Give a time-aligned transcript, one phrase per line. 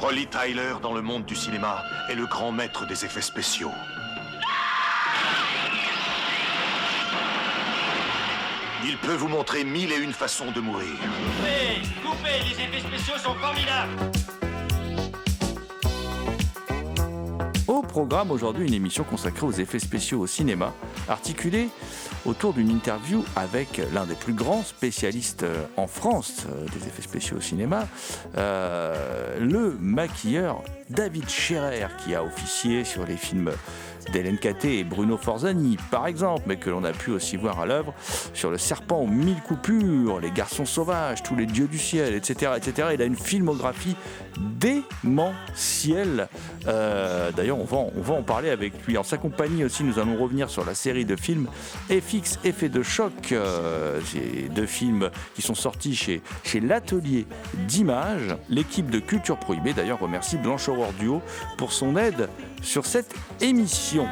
[0.00, 3.72] Rolly Tyler, dans le monde du cinéma, est le grand maître des effets spéciaux.
[8.84, 10.86] Il peut vous montrer mille et une façons de mourir.
[10.92, 14.27] Coupez Coupez Les effets spéciaux sont formidables
[18.30, 20.72] aujourd'hui, une émission consacrée aux effets spéciaux au cinéma,
[21.08, 21.68] articulée
[22.26, 27.02] autour d'une interview avec l'un des plus grands spécialistes euh, en France euh, des effets
[27.02, 27.88] spéciaux au cinéma,
[28.36, 33.52] euh, le maquilleur David Scherer, qui a officié sur les films
[34.40, 37.94] Caté et Bruno Forzani, par exemple, mais que l'on a pu aussi voir à l'œuvre
[38.34, 42.52] sur Le Serpent aux mille coupures, Les Garçons sauvages, Tous les dieux du ciel, etc.
[42.56, 42.88] etc.
[42.94, 43.96] Il a une filmographie
[44.38, 46.28] démentielle.
[46.66, 48.96] Euh, D'ailleurs, on, va en- parler avec lui.
[48.98, 51.46] En sa compagnie aussi, nous allons revenir sur la série de films
[51.90, 53.32] FX Effet de choc.
[53.32, 54.00] Euh,
[54.54, 57.26] deux films qui sont sortis chez, chez l'atelier
[57.66, 58.36] d'images.
[58.48, 61.22] L'équipe de Culture Prohibée, d'ailleurs, remercie Blanche Aurore Duo
[61.56, 62.28] pour son aide
[62.62, 64.06] sur cette émission.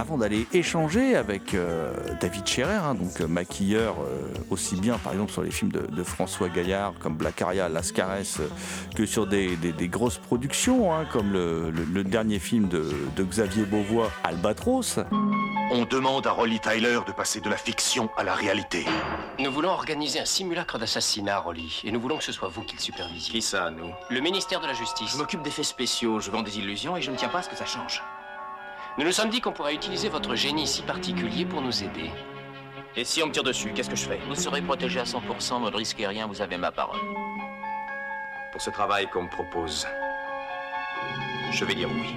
[0.00, 5.12] Avant d'aller échanger avec euh, David Scherer, hein, donc euh, maquilleur euh, aussi bien par
[5.12, 8.46] exemple sur les films de, de François Gaillard comme Black Aria, Lascares, euh,
[8.94, 12.88] que sur des, des- des grosses productions hein, comme le, le- le dernier film de,
[13.16, 15.00] de Xavier Beauvois, Albatros.
[15.72, 18.84] On demande à Rolly Tyler de passer de la fiction à la réalité.
[19.40, 22.76] Nous voulons organiser un simulacre d'assassinat, Rolly, et nous voulons que ce soit vous qui
[22.76, 23.32] le supervisiez.
[23.32, 23.90] Qui ça, nous?
[24.10, 25.10] Le ministère de la Justice.
[25.12, 27.48] Je m'occupe d'effets spéciaux, je vends des illusions et je ne tiens pas à ce
[27.50, 28.00] que ça change.
[28.98, 32.10] Nous nous sommes dit qu'on pourrait utiliser votre génie si particulier pour nous aider.
[32.96, 34.18] Et si on me tire dessus, qu'est-ce que je fais?
[34.26, 36.98] Vous serez protégé à 100%, vous ne risquez rien, vous avez ma parole.
[38.50, 39.86] Pour ce travail qu'on me propose,
[41.52, 42.16] je vais dire oui.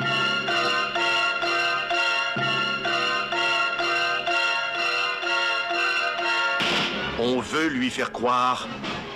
[7.19, 8.67] On veut lui faire croire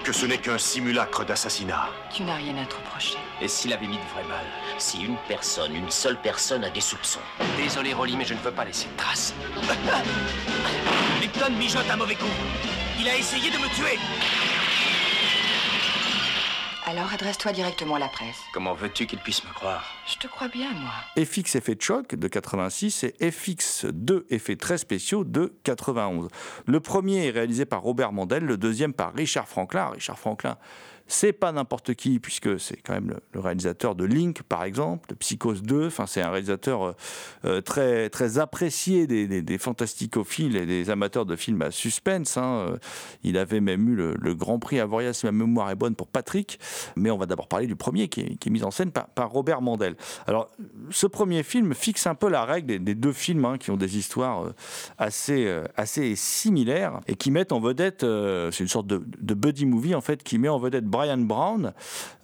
[0.04, 1.90] que ce n'est qu'un simulacre d'assassinat.
[2.14, 3.18] Tu n'as rien à te reprocher.
[3.42, 4.46] Et s'il avait mis de vrai mal
[4.78, 7.20] Si une personne, une seule personne a des soupçons,
[7.58, 9.34] Désolé, Rolly, mais je ne veux pas laisser de traces.
[11.22, 12.26] Lipton mijote un mauvais coup.
[13.00, 14.00] Il a essayé de me tuer
[16.86, 18.38] Alors adresse-toi directement à la presse.
[18.54, 21.26] Comment veux-tu qu'il puisse me croire Je te crois bien, moi.
[21.26, 26.30] FX Effet de choc de 86 et FX2 Effets très spéciaux de 91.
[26.68, 29.88] Le premier est réalisé par Robert Mandel, le deuxième par Richard Franklin.
[29.88, 30.58] Richard Franklin,
[31.08, 35.16] c'est pas n'importe qui, puisque c'est quand même le, réalisateur de Link, par exemple, de
[35.16, 35.88] Psychose 2.
[35.88, 36.94] Enfin, c'est un réalisateur euh,
[37.46, 42.38] euh, très, très apprécié des, des, des fantasticophiles et des amateurs de films à suspense.
[42.38, 42.66] hein.
[42.70, 42.78] Euh,
[43.24, 46.60] Il avait même eu le, Grand Prix Avoria, si ma mémoire est bonne, pour Patrick.
[46.96, 49.96] Mais on va d'abord parler du premier, qui est, mis en scène par, Robert Mandel.
[50.28, 50.50] Alors,
[50.90, 53.98] ce premier film fixe un peu la règle des, deux films hein, qui ont des
[53.98, 54.54] histoires
[54.98, 59.96] assez, assez similaires et qui mettent en vedette, c'est une sorte de, de buddy movie
[59.96, 61.74] en fait, qui met en vedette Brian Brown,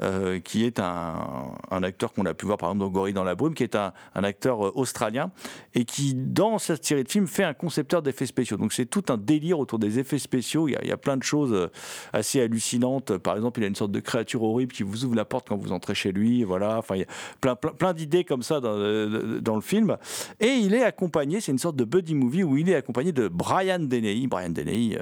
[0.02, 3.36] euh, qui est un, acteur qu'on a pu voir par exemple dans Gorille dans la
[3.36, 5.29] brume, qui est un, acteur euh, australien
[5.76, 8.56] et qui, dans cette série de films, fait un concepteur d'effets spéciaux.
[8.56, 10.70] Donc c'est tout un délire autour des effets spéciaux.
[10.70, 11.68] Il y a, plein de choses euh,
[12.14, 13.18] assez hallucinantes.
[13.18, 15.58] Par exemple, il a une sorte de créature horrible qui vous ouvre la porte quand
[15.58, 16.46] vous entrez chez lui.
[16.46, 16.78] Voilà.
[16.78, 17.08] Enfin, il y a
[17.41, 19.97] plein, plein, d'idées comme ça dans, le film.
[20.40, 23.28] Et il est accompagné, c'est une sorte de buddy movie où il est accompagné de
[23.28, 24.28] Brian Deney.
[24.28, 24.97] Brian Deney,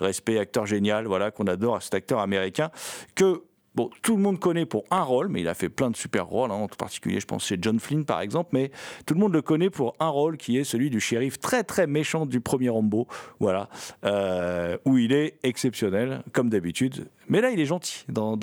[0.00, 2.70] respect, acteur génial, voilà, qu'on adore, cet acteur américain,
[3.14, 3.42] que
[3.74, 6.26] bon, tout le monde connaît pour un rôle, mais il a fait plein de super
[6.26, 8.70] rôles, hein, en particulier, je pense, chez John Flynn, par exemple, mais
[9.06, 11.86] tout le monde le connaît pour un rôle qui est celui du shérif très, très
[11.86, 13.06] méchant du premier Rambo,
[13.40, 13.68] voilà,
[14.04, 17.08] euh, où il est exceptionnel, comme d'habitude.
[17.28, 18.36] Mais là, il est gentil dans,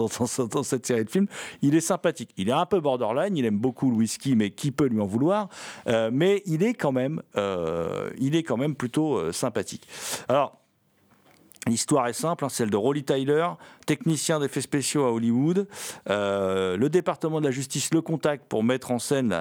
[0.63, 1.27] cette série de films.
[1.61, 2.31] Il est sympathique.
[2.35, 5.05] Il est un peu borderline, il aime beaucoup le whisky, mais qui peut lui en
[5.05, 5.49] vouloir
[5.87, 9.87] euh, Mais il est quand même, euh, il est quand même plutôt sympathique.
[10.27, 10.60] Alors,
[11.67, 13.47] L'histoire est simple, hein, celle de Rolly Tyler,
[13.85, 15.67] technicien d'effets spéciaux à Hollywood.
[16.09, 19.35] Euh, le département de la justice le contacte pour mettre en scène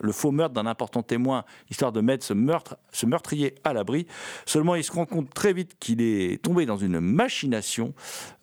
[0.00, 4.06] le faux meurtre d'un important témoin, histoire de mettre ce, meurtrier à l'abri.
[4.46, 7.94] Seulement, il se rend compte très vite qu'il est tombé dans une machination.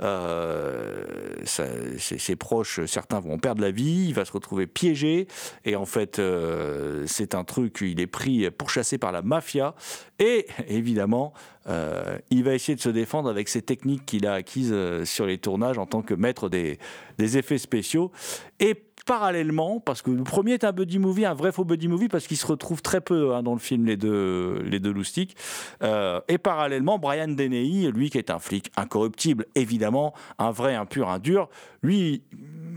[0.02, 1.06] Euh,
[1.46, 5.28] ses, proches, certains vont perdre la vie, il va se retrouver piégé.
[5.64, 9.76] Et en fait, euh, c'est un truc, il est pris, pourchassé par la mafia.
[10.20, 11.34] Et évidemment,
[11.68, 15.26] euh, il va essayer de se défendre avec ces techniques qu'il a acquises euh, sur
[15.26, 16.78] les tournages en tant que maître des,
[17.20, 18.12] effets spéciaux.
[18.60, 18.76] Et
[19.06, 22.26] parallèlement, parce que le premier est un buddy movie, un vrai faux buddy movie, parce
[22.26, 25.36] qu'il se retrouve très peu hein, dans le film, les deux, les loustiques.
[25.84, 30.86] Euh, et parallèlement, Brian Deney, lui qui est un flic incorruptible, évidemment, un vrai, un
[30.86, 31.48] pur, un dur,
[31.84, 32.24] lui,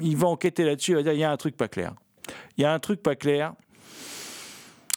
[0.02, 1.94] il va enquêter là-dessus, il va dire, il y a un truc pas clair.
[2.56, 3.54] Il y a un truc pas clair,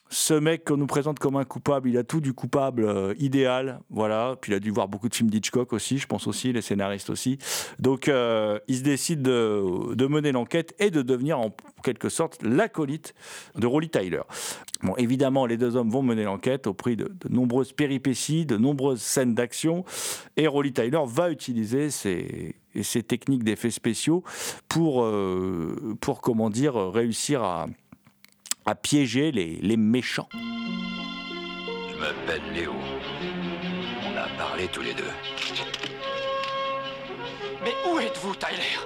[0.09, 3.79] ce mec qu'on nous présente comme un coupable, il a tout du coupable euh, idéal,
[3.89, 4.37] voilà.
[4.39, 7.09] Puis il a dû voir beaucoup de films d'Hitchcock aussi, je pense aussi, les scénaristes
[7.09, 7.37] aussi.
[7.79, 13.13] Donc euh, il se décide de, mener l'enquête et de devenir en quelque sorte l'acolyte
[13.55, 14.21] de Rolly Tyler.
[14.83, 19.01] Bon, évidemment, les deux hommes vont mener l'enquête au prix de, nombreuses péripéties, de nombreuses
[19.01, 19.83] scènes d'action,
[20.37, 22.55] et Rolly Tyler va utiliser ses,
[23.07, 24.23] techniques d'effets spéciaux
[24.69, 27.65] pour, euh, pour, comment dire, réussir à
[28.67, 30.27] à piéger les, les méchants.
[30.33, 32.73] Je m'appelle Léo.
[34.03, 35.09] On a parlé tous les deux.
[37.63, 38.77] Mais où êtes-vous, Tyler?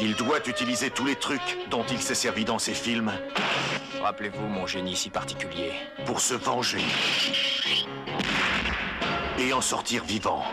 [0.00, 3.12] Il doit utiliser tous les trucs dont il s'est servi dans ses films.
[4.02, 5.70] Rappelez-vous mon génie si particulier.
[6.06, 6.82] Pour se venger.
[9.38, 10.44] Et en sortir vivant.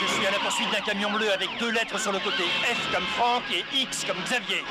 [0.00, 2.42] Je suis à la poursuite d'un camion bleu avec deux lettres sur le côté.
[2.62, 4.62] F comme Franck et X comme Xavier.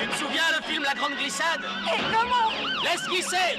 [0.00, 1.60] Tu te souviens le film La Grande Glissade?
[1.86, 2.50] Et comment?
[2.82, 3.56] Laisse glisser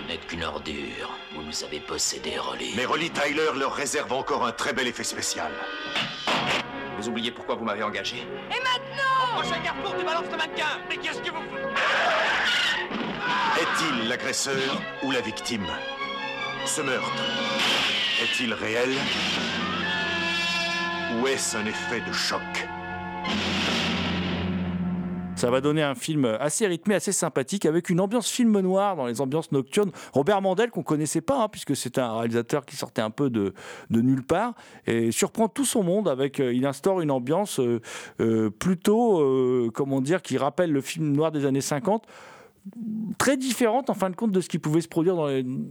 [0.00, 1.16] Vous n'êtes qu'une ordure.
[1.34, 2.74] Vous nous avez possédé, Rolly.
[2.76, 5.52] Mais Rolly Tyler leur réserve encore un très bel effet spécial.
[6.98, 8.16] Vous oubliez pourquoi vous m'avez engagé?
[8.50, 11.44] Et maintenant Au prochain carrefour, tu balances le mannequin Mais qu'est-ce que vous
[13.60, 15.66] Est-il l'agresseur ou la victime?
[16.66, 17.22] Ce meurtre
[18.22, 18.88] est-il réel
[21.14, 22.40] Ou est-ce un effet de choc?
[25.36, 29.06] Ça va donner un film assez rythmé, assez sympathique, avec une ambiance film noir dans
[29.06, 29.92] les ambiances nocturnes.
[30.12, 33.54] Robert Mandel, qu'on connaissait pas, hein, puisque c'est un réalisateur qui sortait un peu de,
[33.90, 34.54] de, nulle part,
[34.86, 36.40] et surprend tout son monde avec.
[36.40, 37.80] Euh, il instaure une ambiance euh,
[38.20, 42.06] euh, plutôt, comment dire, qui rappelle le film noir des années 50
[43.18, 45.28] très différente en fin de compte de ce qui pouvait se produire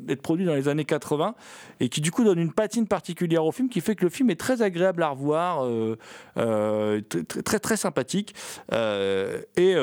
[0.08, 1.36] être produit dans les années 80
[1.80, 4.30] et qui du coup donne une patine particulière au film qui fait que le film
[4.30, 5.98] est très agréable à revoir, euh,
[6.38, 8.34] euh, très, très, très sympathique
[8.72, 9.76] euh, et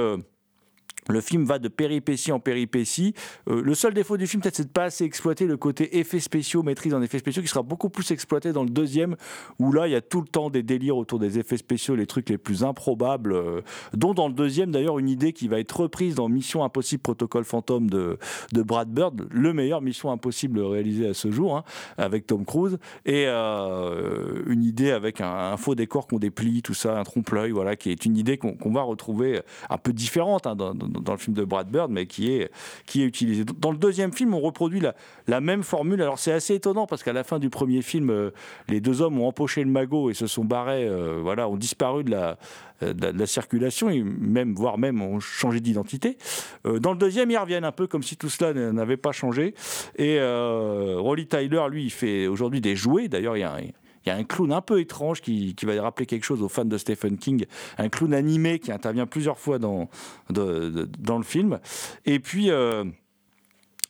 [1.08, 3.14] le film va de péripétie en péripétie.
[3.48, 6.20] Euh, le seul défaut du film, peut-être, c'est de pas assez exploiter le côté effets
[6.20, 9.16] spéciaux, maîtrise en effets spéciaux, qui sera beaucoup plus exploité dans le deuxième,
[9.58, 12.06] où là, il y a tout le temps des délires autour des effets spéciaux, les
[12.06, 13.62] trucs les plus improbables, euh,
[13.94, 17.44] dont dans le deuxième, d'ailleurs, une idée qui va être reprise dans Mission Impossible Protocole
[17.44, 18.18] Fantôme de,
[18.52, 21.64] de Brad Bird, le meilleur Mission Impossible réalisé à ce jour, hein,
[21.96, 26.98] avec Tom Cruise, et euh, une idée avec un, faux décor qu'on déplie, tout ça,
[26.98, 30.54] un trompe-l'œil, voilà, qui est une idée qu'on va retrouver un peu différente hein,
[30.92, 32.50] le film de Brad Bird, mais qui est,
[32.86, 33.44] qui est utilisé.
[33.44, 34.94] Dans le deuxième film, on reproduit la,
[35.26, 36.02] la même formule.
[36.02, 38.30] Alors c'est assez étonnant parce qu'à la fin du premier film, euh,
[38.68, 42.04] les deux hommes ont empoché le magot et se sont barrés, euh, voilà, ont disparu
[42.04, 42.38] de la,
[42.80, 46.18] de la, circulation, et même, voire même ont changé d'identité.
[46.66, 49.54] Euh, dans le deuxième, ils reviennent un peu comme si tout cela n'avait pas changé.
[49.96, 53.08] Et Rolly Tyler, lui, il fait aujourd'hui des jouets.
[53.08, 53.60] D'ailleurs, il y a un,
[54.04, 56.48] il y a un clown un peu étrange qui, qui, va rappeler quelque chose aux
[56.48, 57.44] fans de Stephen King,
[57.78, 59.88] un clown animé qui intervient plusieurs fois dans,
[60.30, 61.60] dans le film.
[62.04, 62.50] Et puis.
[62.50, 62.84] Euh,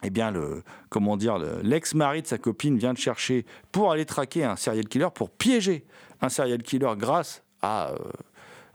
[0.05, 4.43] eh bien, le, comment dire, l'ex-mari de sa copine vient de chercher pour aller traquer
[4.43, 5.85] un serial killer, pour piéger
[6.21, 7.93] un serial killer grâce à,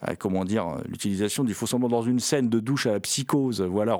[0.08, 3.62] euh, comment dire, l'utilisation du faux semblant dans une scène de douche à la psychose,
[3.62, 3.98] voilà,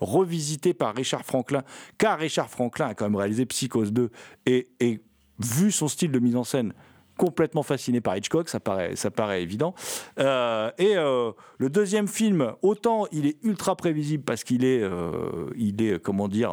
[0.00, 1.62] revisité par Richard Franklin,
[1.98, 4.10] car Richard Franklin a quand même réalisé Psychose 2
[4.46, 5.00] et, et
[5.44, 6.72] vu son style de mise en scène,
[7.16, 9.74] complètement fasciné par Hitchcock, ça paraît, ça paraît évident.
[10.18, 15.50] Euh, et euh, le deuxième film, autant il est ultra prévisible parce qu'il est, euh,
[15.56, 16.52] il est, comment dire,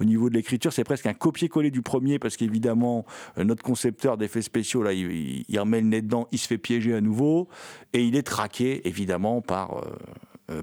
[0.00, 3.04] au niveau de l'écriture, c'est presque un copier-coller du premier parce qu'évidemment,
[3.36, 7.00] notre concepteur d'effets spéciaux, là, il, remet le nez dedans, il se fait piéger à
[7.00, 7.48] nouveau
[7.92, 9.82] et il est traqué, évidemment, par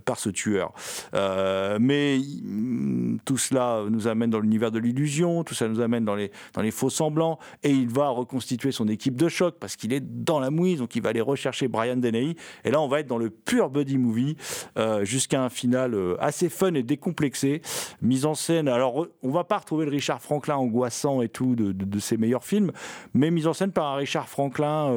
[0.06, 0.74] par ce tueur.
[1.14, 6.06] Euh, mais mm, tout cela nous amène dans l'univers de l'illusion, tout ça nous amène
[6.06, 9.76] dans les, dans les faux semblants, et il va reconstituer son équipe de choc parce
[9.76, 12.36] qu'il est dans la mouise, donc il va aller rechercher Brian Deney.
[12.64, 14.38] Et là, on va être dans le pur buddy movie
[14.78, 17.62] euh, jusqu'à un final assez fun et décomplexé,
[18.02, 18.68] mise en scène.
[18.68, 22.44] Alors, on va pas retrouver le Richard Franklin angoissant et tout de, de, ses meilleurs
[22.44, 22.72] films,
[23.14, 24.94] mais mise en scène par un Richard Franklin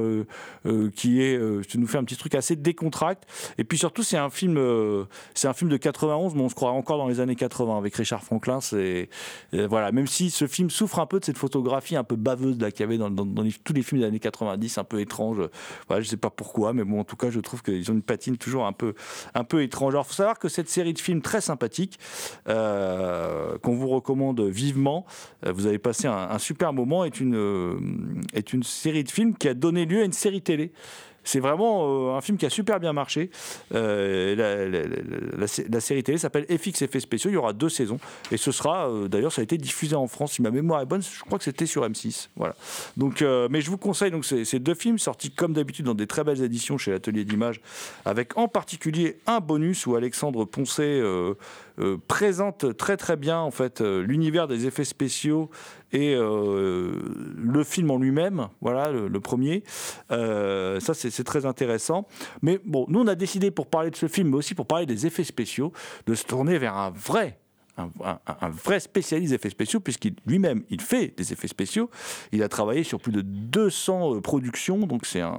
[0.94, 1.38] qui est,
[1.76, 3.26] nous fait un petit truc assez décontracté.
[3.58, 4.75] Et puis surtout, c'est un film euh,
[5.34, 7.94] c'est un film de 91, mais on se croit encore dans les années 80 avec
[7.94, 8.60] Richard Franklin.
[8.60, 9.08] C'est
[9.54, 12.58] euh, voilà, même si ce film souffre un peu de cette photographie un peu baveuse
[12.58, 15.40] qu'il y avait dans, tous les films des années 90, un peu étrange.
[15.88, 18.36] Voilà, je sais pas pourquoi, mais en tout cas, je trouve qu'ils ont une patine
[18.36, 18.94] toujours un peu,
[19.34, 19.94] un peu étrange.
[19.94, 21.98] Alors, faut savoir que cette série de films très sympathique
[22.48, 25.06] euh, qu'on vous recommande vivement,
[25.44, 29.48] vous avez passé un, un super moment, est une, est une série de films qui
[29.48, 30.72] a donné lieu à une série télé.
[31.26, 33.30] C'est vraiment euh, un film qui a super bien marché.
[33.74, 34.86] Euh,
[35.36, 37.30] la, série télé s'appelle FX Effets Spéciaux.
[37.30, 37.98] Il y aura deux saisons.
[38.30, 40.34] Et ce sera, euh, d'ailleurs, ça a été diffusé en France.
[40.34, 42.28] Si ma mémoire est bonne, je crois que c'était sur M6.
[42.36, 42.54] Voilà.
[42.96, 46.22] Donc, mais je vous conseille donc, ces, deux films sortis comme d'habitude dans des très
[46.22, 47.60] belles éditions chez l'Atelier d'Images,
[48.04, 51.02] avec en particulier un bonus où Alexandre Poncet
[52.06, 55.50] présente très très bien en fait l'univers des effets spéciaux
[55.92, 59.62] et le film en lui-même, voilà le, premier.
[60.10, 62.06] ça c'est c'est très intéressant.
[62.42, 64.86] Mais bon, nous, on a décidé pour parler de ce film, mais aussi pour parler
[64.86, 65.72] des effets spéciaux,
[66.06, 67.38] de se tourner vers un vrai
[67.76, 71.90] un, vrai spécialiste des effets spéciaux, puisqu'il lui-même, il fait des effets spéciaux.
[72.32, 75.38] Il a travaillé sur plus de 200 euh, productions, donc c'est un,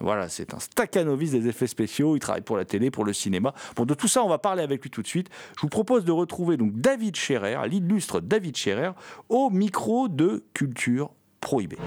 [0.00, 2.16] voilà, c'est un staccanovis des effets spéciaux.
[2.16, 3.54] Il travaille pour la télé, pour le cinéma.
[3.76, 5.28] Bon, de tout ça, on va parler avec lui tout de suite.
[5.56, 8.92] Je vous propose de retrouver donc David Scherer, l'illustre David Scherer,
[9.28, 11.10] au micro de Culture
[11.40, 11.78] Prohibée.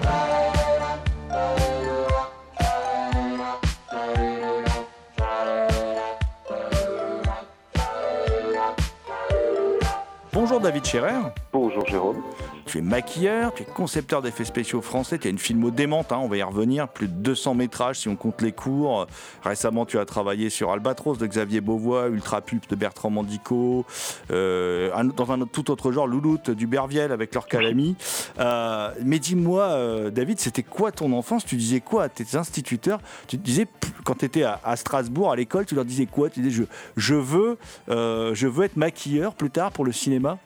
[10.56, 11.20] Bonjour David Scherer.
[11.52, 12.22] Bonjour Jérôme.
[12.64, 16.18] Tu es maquilleur, tu es concepteur d'effets spéciaux français, tu as une filmo démente, hein,
[16.20, 19.06] on va y revenir, plus de 200 métrages si on compte les cours.
[19.44, 23.84] Récemment, tu as travaillé sur Albatros de Xavier Beauvois, Ultra Pulp de Bertrand Mandico,
[24.32, 27.94] euh, dans un tout autre genre, Louloute du Berviel avec leur Calami.
[28.40, 31.44] Euh, mais dis-moi, euh, David, c'était quoi ton enfance?
[31.44, 32.98] Tu disais quoi à tes instituteurs?
[33.28, 33.68] Tu disais,
[34.04, 36.30] quand tu étais à, Strasbourg, à l'école, tu leur disais quoi?
[36.30, 36.64] Tu disais,
[36.96, 37.58] je, je, veux,
[37.88, 40.38] je veux être maquilleur plus tard pour le cinéma?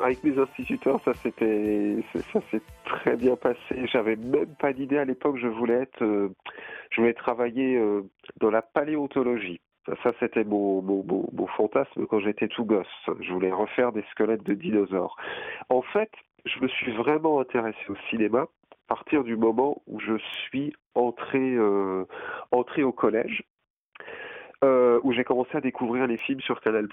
[0.00, 1.96] Avec mes instituteurs, ça s'était,
[2.32, 3.86] ça s'est très bien passé.
[3.92, 5.36] J'avais même pas d'idée à l'époque.
[5.38, 6.28] Je voulais être, euh,
[6.90, 8.02] je voulais travailler euh,
[8.40, 9.60] dans la paléontologie.
[10.04, 12.86] Ça, c'était mon, mon, mon, fantasme quand j'étais tout gosse.
[13.20, 15.16] Je voulais refaire des squelettes de dinosaures.
[15.70, 16.10] En fait,
[16.44, 18.46] je me suis vraiment intéressé au cinéma
[18.88, 22.04] à partir du moment où je suis entré, euh,
[22.52, 23.42] entré au collège,
[25.02, 26.86] où j'ai commencé à découvrir les films sur Canal+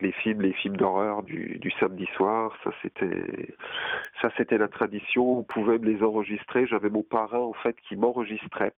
[0.00, 5.38] les films, les films d'horreur du, samedi soir, ça c'était, la tradition.
[5.38, 6.66] On pouvait me les enregistrer.
[6.66, 8.72] J'avais mon parrain en fait qui m'enregistrait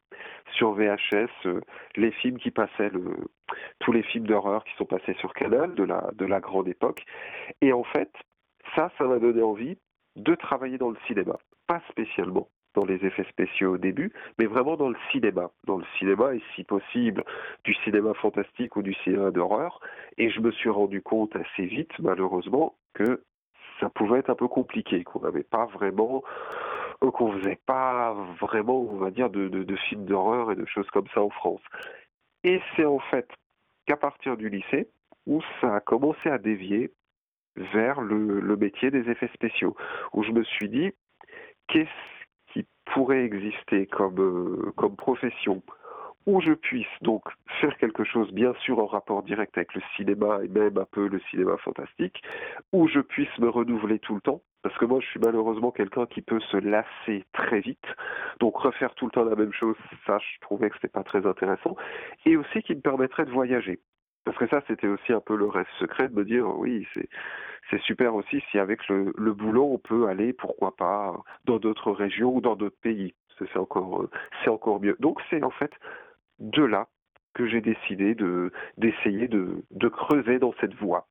[0.57, 1.61] sur VHS euh,
[1.97, 3.17] les films qui passaient, le,
[3.81, 7.05] tous les films d'horreur qui sont passés sur Canal de la de la grande époque.
[7.61, 8.11] Et en fait,
[8.75, 9.79] ça, ça m'a donné envie
[10.17, 14.77] de travailler dans le cinéma, pas spécialement dans les effets spéciaux au début, mais vraiment
[14.77, 15.51] dans le cinéma.
[15.65, 17.25] Dans le cinéma, et si possible,
[17.65, 19.81] du cinéma fantastique ou du cinéma d'horreur.
[20.19, 23.23] Et je me suis rendu compte assez vite, malheureusement, que
[23.81, 26.23] ça pouvait être un peu compliqué, qu'on n'avait pas vraiment,
[27.03, 30.89] euh, qu'on faisait pas vraiment, on va dire, de, de, films d'horreur et de choses
[30.91, 31.63] comme ça en France.
[32.45, 33.29] Et c'est en fait
[33.87, 34.89] qu'à partir du lycée,
[35.27, 36.93] où ça a commencé à dévier
[37.57, 39.77] vers le, le métier des effets spéciaux,
[40.13, 40.93] où je me suis dit,
[41.69, 42.14] qu'est-ce
[42.87, 45.63] pourrait exister comme, euh, comme profession
[46.27, 47.23] où je puisse donc
[47.61, 51.07] faire quelque chose, bien sûr en rapport direct avec le cinéma et même un peu
[51.07, 52.23] le cinéma fantastique,
[52.73, 56.07] où je puisse me renouveler tout le temps, parce que moi je suis malheureusement quelqu'un
[56.07, 57.85] qui peut se lasser très vite,
[58.41, 61.27] donc refaire tout le temps la même chose, ça je trouvais que c'était pas très
[61.27, 61.77] intéressant,
[62.25, 63.81] et aussi qui me permettrait de voyager.
[64.25, 67.09] Parce que ça, c'était aussi un peu le rêve secret de me dire, oui, c'est
[67.71, 72.37] c'est super aussi si avec le, boulot on peut aller, pourquoi pas, dans d'autres régions
[72.37, 73.15] ou dans d'autres pays.
[73.39, 74.11] C'est encore, euh,
[74.43, 74.97] c'est encore mieux.
[75.01, 75.73] Donc c'est en fait
[76.39, 76.89] de là
[77.35, 81.09] que j'ai décidé de d'essayer de, de creuser dans cette voie.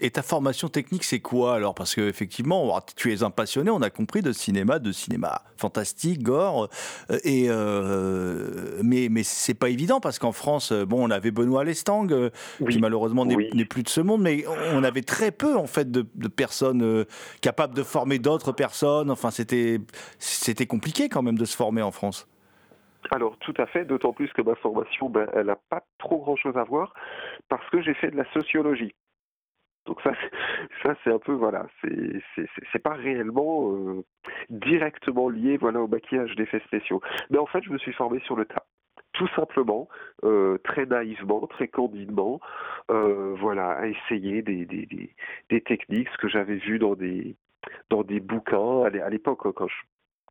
[0.00, 1.74] Et ta formation technique, c'est quoi alors?
[1.74, 6.68] Parce qu'effectivement, tu es un passionné, on a compris, de cinéma, de cinéma fantastique, gore.
[7.10, 11.30] Euh, et euh, mais mais c'est pas évident parce qu'en France, euh, bon, on avait
[11.30, 12.08] Benoît Lestang,
[12.68, 16.02] qui malheureusement n'est plus de ce monde, mais on avait très peu en fait de,
[16.28, 17.04] personnes
[17.40, 19.10] capables de former d'autres personnes.
[19.10, 19.78] Enfin, c'était
[20.18, 22.28] c'était compliqué quand même de se former en France.
[23.10, 26.56] Alors tout à fait, d'autant plus que ma formation, ben, elle n'a pas trop grand-chose
[26.56, 26.94] à voir
[27.48, 28.94] parce que j'ai fait de la sociologie.
[29.86, 30.12] Donc ça,
[30.82, 34.04] ça c'est un peu voilà, c'est pas réellement euh,
[34.50, 37.00] directement lié voilà au maquillage d'effets spéciaux.
[37.30, 38.64] Mais en fait, je me suis formé sur le tas
[39.14, 39.88] tout simplement,
[40.24, 42.40] euh, très naïvement, très candidement,
[42.90, 45.14] euh, voilà, à essayer des, des, des,
[45.50, 47.36] des techniques, ce que j'avais vu dans des
[47.90, 49.76] dans des bouquins à l'époque quand je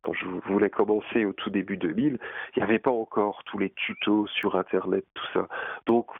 [0.04, 2.18] quand je voulais commencer au tout début 2000,
[2.54, 5.48] il n'y avait pas encore tous les tutos sur Internet, tout ça.
[5.86, 6.10] Donc,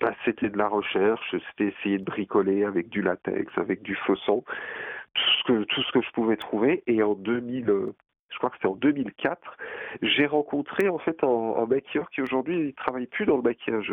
[0.00, 4.16] bah, c'était de la recherche, c'était essayer de bricoler avec du latex, avec du faux
[4.16, 4.42] tout
[5.38, 6.82] ce que, tout ce que je pouvais trouver.
[6.86, 7.94] Et en 2000, euh,
[8.30, 9.56] je crois que c'était en 2004,
[10.02, 13.92] j'ai rencontré en fait un, un maquilleur qui aujourd'hui ne travaille plus dans le maquillage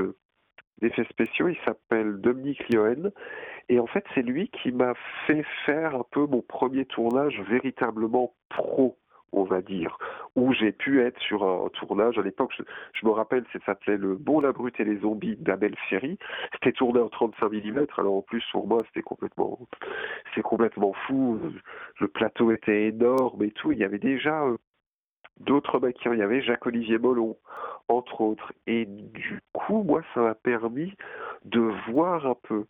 [0.81, 1.47] d'effets spéciaux.
[1.47, 3.11] Il s'appelle Dominique Liohen.
[3.69, 4.93] Et en fait, c'est lui qui m'a
[5.25, 8.97] fait faire un peu mon premier tournage véritablement pro
[9.33, 9.97] on va dire,
[10.35, 12.17] où j'ai pu être sur un tournage.
[12.17, 12.53] À l'époque,
[12.93, 16.17] je, me rappelle, ça s'appelait Le Bon, la Brute et les Zombies d'Abel Ferry.
[16.53, 17.85] C'était tourné en 35 mm.
[17.97, 21.39] Alors en plus, pour moi, c'était complètement, fou.
[21.99, 23.71] Le plateau était énorme et tout.
[23.71, 24.57] Il y avait déjà euh,
[25.39, 26.13] d'autres maquilleurs.
[26.13, 27.37] Il y avait Jacques-Olivier Mollon,
[27.87, 28.53] entre autres.
[28.67, 30.93] Et du coup, moi, ça m'a permis
[31.45, 32.65] de voir un peu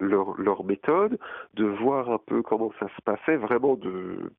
[0.00, 1.18] leur, leur méthode,
[1.54, 4.32] de voir un peu comment ça se passait, vraiment de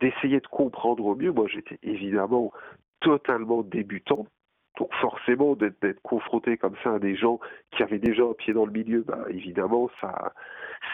[0.00, 1.32] d'essayer de comprendre au mieux.
[1.32, 2.52] Moi, j'étais évidemment
[3.00, 4.26] totalement débutant,
[4.78, 7.38] donc forcément d'être confronté comme ça à des gens
[7.70, 10.32] qui avaient déjà un pied dans le milieu, bah, évidemment, ça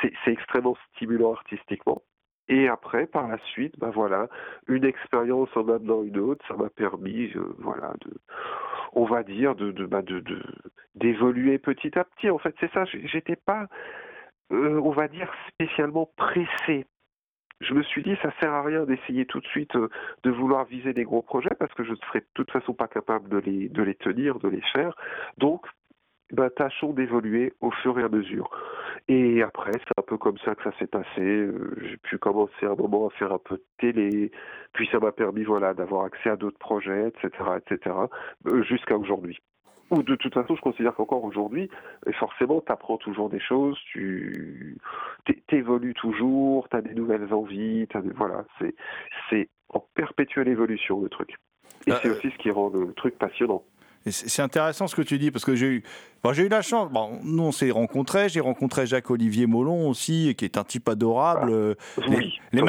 [0.03, 2.03] c'est extrêmement stimulant artistiquement.
[2.49, 4.29] Et après, par la suite, bah voilà,
[4.69, 8.13] une expérience en amenant une autre, ça m'a permis, euh, voilà, de,
[8.93, 10.23] on va dire, de, de, bah de,
[10.95, 12.31] d'évoluer petit à petit.
[12.31, 12.85] En fait, c'est ça.
[12.85, 13.67] J'étais pas,
[14.53, 16.87] euh, on va dire, spécialement pressé.
[17.61, 19.89] Je me suis dit, ça sert à rien d'essayer tout de suite euh,
[20.23, 22.87] de vouloir viser des gros projets parce que je ne serais de toute façon pas
[22.87, 24.95] capable de les, de les tenir, de les faire.
[25.39, 25.67] Donc,
[26.33, 28.51] bah, tâchons d'évoluer au fur et à mesure.
[29.09, 31.21] Et après, c'est un peu comme ça que ça s'est passé.
[31.21, 34.33] Euh, j'ai pu commencer un moment à faire un peu de télé,
[34.73, 37.95] puis ça m'a permis voilà d'avoir accès à d'autres projets, etc., etc.,
[38.69, 39.39] jusqu'à aujourd'hui
[39.91, 41.71] ou de toute façon, je considère qu'encore aujourd'hui,
[42.19, 44.77] forcément, tu apprends toujours des choses, tu
[45.53, 48.45] évolues toujours, tu as des nouvelles envies, as voilà,
[49.31, 51.37] c'est en perpétuelle évolution le truc.
[51.87, 53.63] Et bah, c'est aussi ce qui rend le truc passionnant.
[54.09, 55.83] C'est intéressant ce que tu dis, parce que j'ai eu,
[56.33, 56.91] j'ai eu la chance.
[56.91, 58.29] Bon, nous, on s'est rencontrés.
[58.29, 61.77] J'ai rencontré Jacques-Olivier Molon aussi, qui est un type adorable.
[61.99, 62.63] Ah, oui, les,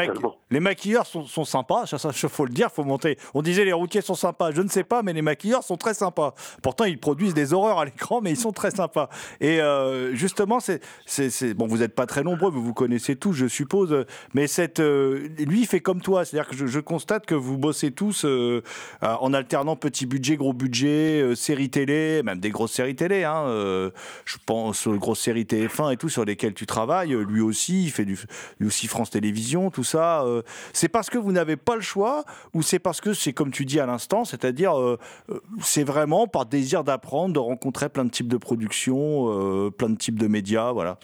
[0.50, 3.18] les, maquilleurs sont, sont sympas, ça, il faut le dire, faut monter.
[3.34, 5.94] On disait les routiers sont sympas, je ne sais pas, mais les maquilleurs sont très
[5.94, 6.34] sympas.
[6.62, 9.10] Pourtant, ils produisent des horreurs à l'écran, mais ils sont très sympas.
[9.42, 13.48] Et euh, justement, c'est, bon, vous n'êtes pas très nombreux, vous vous connaissez tous, je
[13.48, 17.58] suppose, mais cette, euh, lui, il fait comme toi, c'est-à-dire que je, constate que vous
[17.58, 18.62] bossez tous euh,
[19.02, 23.24] en alternant petit budget, gros budget, séries télé, même des grosses séries télé.
[23.24, 27.10] Hein, je pense aux grosses séries TF1 et tout sur lesquelles tu travailles.
[27.10, 28.18] Lui aussi, il fait du,
[28.60, 30.24] lui aussi France Télévisions, tout ça.
[30.24, 30.42] Euh,
[30.74, 32.24] c'est parce que vous n'avez pas le choix
[32.54, 34.98] ou c'est parce que c'est comme tu dis à l'instant, c'est-à-dire euh,
[35.30, 39.98] euh, c'est vraiment par désir d'apprendre, de rencontrer plein de types de productions, plein de
[39.98, 40.98] types de médias, voilà.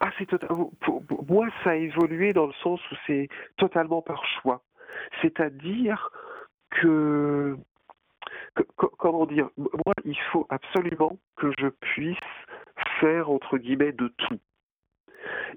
[0.00, 0.10] Ah.
[0.80, 4.62] Pour, moi, ça a évolué dans le sens où c'est totalement par choix.
[5.20, 6.10] C'est-à-dire
[6.70, 7.56] que,
[8.76, 12.16] comment dire, moi, il faut absolument que je puisse
[13.00, 14.38] faire entre guillemets de tout.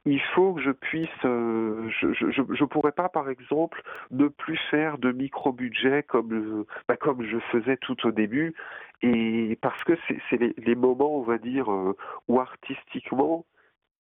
[0.06, 3.82] Il faut que je puisse, euh, je, je, pourrais pas par exemple
[4.12, 8.56] ne plus faire de micro budget comme bah, je faisais tout au début
[9.02, 11.96] et parce que c'est les, moments on va dire euh,
[12.28, 13.46] où artistiquement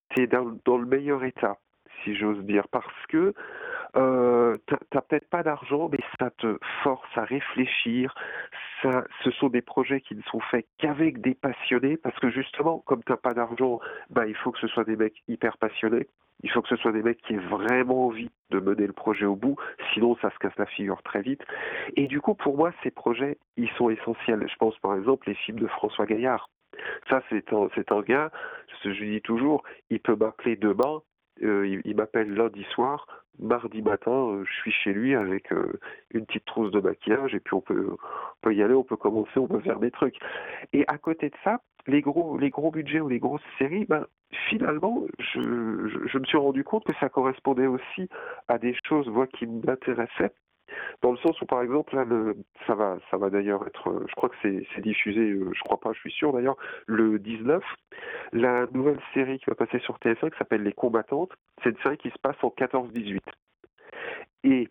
[0.09, 1.57] tu es dans, le meilleur état
[2.03, 2.67] si j'ose dire.
[2.69, 3.33] Parce que
[3.95, 4.55] euh,
[4.89, 8.13] t'as peut-être pas d'argent, mais ça te force à réfléchir.
[8.81, 12.79] Ça, ce sont des projets qui ne sont faits qu'avec des passionnés, parce que justement,
[12.79, 16.07] comme t'as pas d'argent, bah, il faut que ce soit des mecs hyper passionnés.
[16.43, 19.25] Il faut que ce soit des mecs qui aient vraiment envie de mener le projet
[19.25, 19.57] au bout,
[19.93, 21.41] sinon ça se casse la figure très vite.
[21.95, 24.45] Et du coup, pour moi, ces projets, ils sont essentiels.
[24.47, 26.49] Je pense par exemple les films de François Gaillard.
[27.09, 28.31] Ça, c'est un, un gars,
[28.83, 31.01] je dis toujours, il peut m'appeler demain,
[31.41, 33.07] il, il m'appelle lundi soir,
[33.39, 35.51] mardi matin, je suis chez lui avec
[36.13, 37.97] une petite trousse de maquillage et puis on peut, on
[38.41, 40.17] peut y aller, on peut commencer, on peut faire des trucs.
[40.73, 44.05] Et à côté de ça, les gros, les gros budgets ou les grosses séries, ben,
[44.49, 45.39] finalement, je,
[46.17, 48.09] me suis rendu compte que ça correspondait aussi
[48.47, 50.33] à des choses qui m'intéressaient.
[51.01, 52.05] Dans le sens où, par exemple, là,
[52.65, 55.99] ça va, ça va d'ailleurs être, je crois que c'est diffusé, je crois pas, je
[55.99, 57.63] suis sûr d'ailleurs, le 19,
[58.33, 61.31] la nouvelle série qui va passer sur TF1 qui s'appelle Les Combattantes,
[61.63, 63.19] c'est une série qui se passe en 14-18.
[64.43, 64.67] Et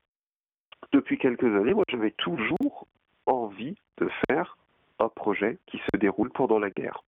[0.92, 2.87] depuis quelques années, moi, j'avais toujours
[3.27, 4.57] envie de faire
[4.99, 7.03] un projet qui se déroule pendant la guerre.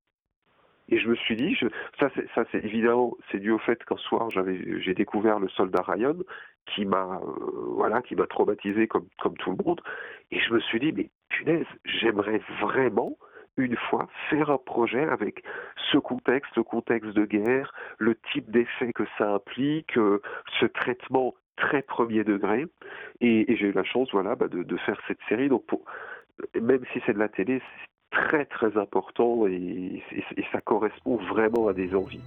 [0.89, 1.57] Et je me suis dit,
[2.01, 2.09] ça,
[2.51, 6.17] c'est, évidemment, c'est dû au fait qu'un soir, j'avais, j'ai découvert le soldat Ryan,
[6.67, 9.07] qui m'a, euh, voilà, qui m'a traumatisé comme,
[9.39, 9.81] tout le monde.
[10.31, 13.17] Et je me suis dit, mais punaise, j'aimerais vraiment
[13.59, 15.43] une fois faire un projet avec
[15.93, 20.23] ce contexte, le contexte de guerre, le type d'effet que ça implique, euh,
[20.61, 22.67] ce traitement très premier degré.
[23.21, 25.49] Et, j'ai eu la chance, voilà, bah, de, faire cette série.
[25.49, 25.65] Donc,
[26.55, 27.61] même si c'est de la télé,
[28.11, 30.03] très très important et,
[30.53, 32.21] ça correspond vraiment à des envies.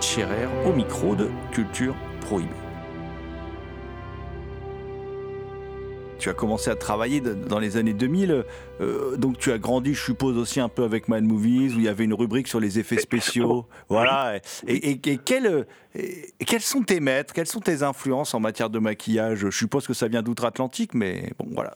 [0.00, 2.48] David Scherer au micro de Culture Prohibée.
[6.18, 8.44] Tu as commencé à travailler dans les années 2000,
[8.80, 11.84] euh, donc tu as grandi, je suppose, aussi un peu avec Mad Movies, où il
[11.84, 13.66] y avait une rubrique sur les effets spéciaux.
[13.88, 14.36] Voilà.
[14.66, 18.70] Et, et, et, quel, et, quels sont tes maîtres, quelles sont tes influences en matière
[18.70, 19.38] de maquillage?
[19.38, 21.74] Je suppose que ça vient d'outre-Atlantique, mais bon, voilà.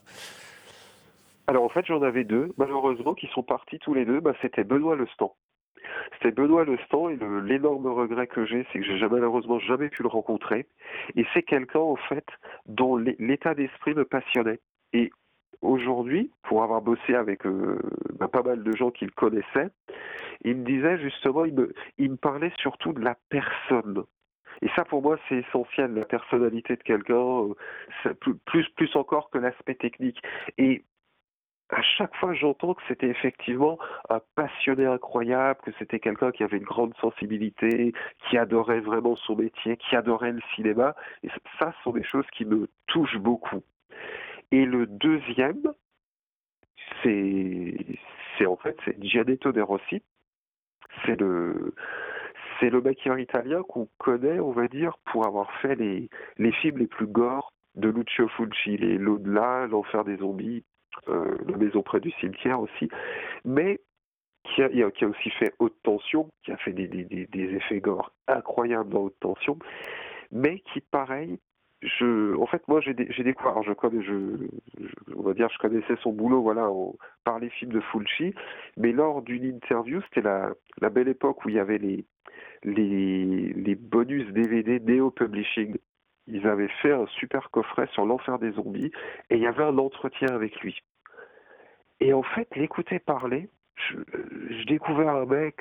[1.47, 4.21] Alors en fait, j'en avais deux, malheureusement, qui sont partis tous les deux.
[4.21, 5.35] Bah, C'était Benoît Lestan.
[6.14, 10.09] C'était Benoît Lestan et l'énorme regret que j'ai, c'est que j'ai malheureusement jamais pu le
[10.09, 10.66] rencontrer.
[11.16, 12.27] Et c'est quelqu'un, en fait,
[12.66, 14.61] dont l'état d'esprit me passionnait.
[14.92, 15.11] Et
[15.62, 17.79] aujourd'hui, pour avoir bossé avec euh,
[18.18, 19.70] bah, pas mal de gens qui le connaissaient,
[20.44, 24.05] il me disait justement, il me, il me parlait surtout de la personne.
[24.62, 27.14] Et ça, pour moi, c'est essentiel, la personnalité de quelqu'un,
[28.05, 28.14] euh,
[28.47, 30.23] plus, plus encore que l'aspect technique.
[30.59, 30.85] Et
[31.75, 36.59] à chaque fois j'entends que c'était effectivement un passionné incroyable, que c'était quelqu'un qui avait
[36.59, 37.93] une grande sensibilité,
[38.29, 40.95] qui adorait vraiment son métier, qui adorait le cinéma.
[41.23, 43.63] Et ça, ce sont des choses qui me touchent beaucoup.
[44.53, 45.63] Et le deuxième,
[47.03, 47.75] c'est,
[48.39, 50.03] c'est en fait, c'est De Rossi.
[51.05, 51.75] C'est le,
[52.61, 56.09] c'est le maquilleur italien qu'on connaît, on va dire, pour avoir fait les,
[56.39, 60.63] les films les plus gore de Lucio Fulci, les L'au-delà, L'enfer des zombies,
[61.09, 62.88] euh, la maison près du cimetière aussi,
[63.44, 63.80] mais
[64.44, 69.18] qui a, aussi fait haute tension, qui a fait des, effets gore incroyables dans haute
[69.20, 69.59] tension,
[70.30, 71.38] mais qui, pareil,
[71.83, 75.96] je, en fait, moi, j'ai découvert, je connais, je, je, on va dire, je connaissais
[76.02, 78.35] son boulot, voilà, au, par les films de Fulci,
[78.76, 82.04] mais lors d'une interview, c'était la, belle époque où il y avait les,
[82.64, 85.76] les, les bonus DVD Neo Publishing
[86.27, 88.93] ils avaient fait un super coffret sur l'enfer des zombies
[89.31, 90.81] et il y avait un entretien avec lui.
[92.01, 93.97] Et en fait, l'écouter parler, je,
[94.51, 95.57] je découvrais un mec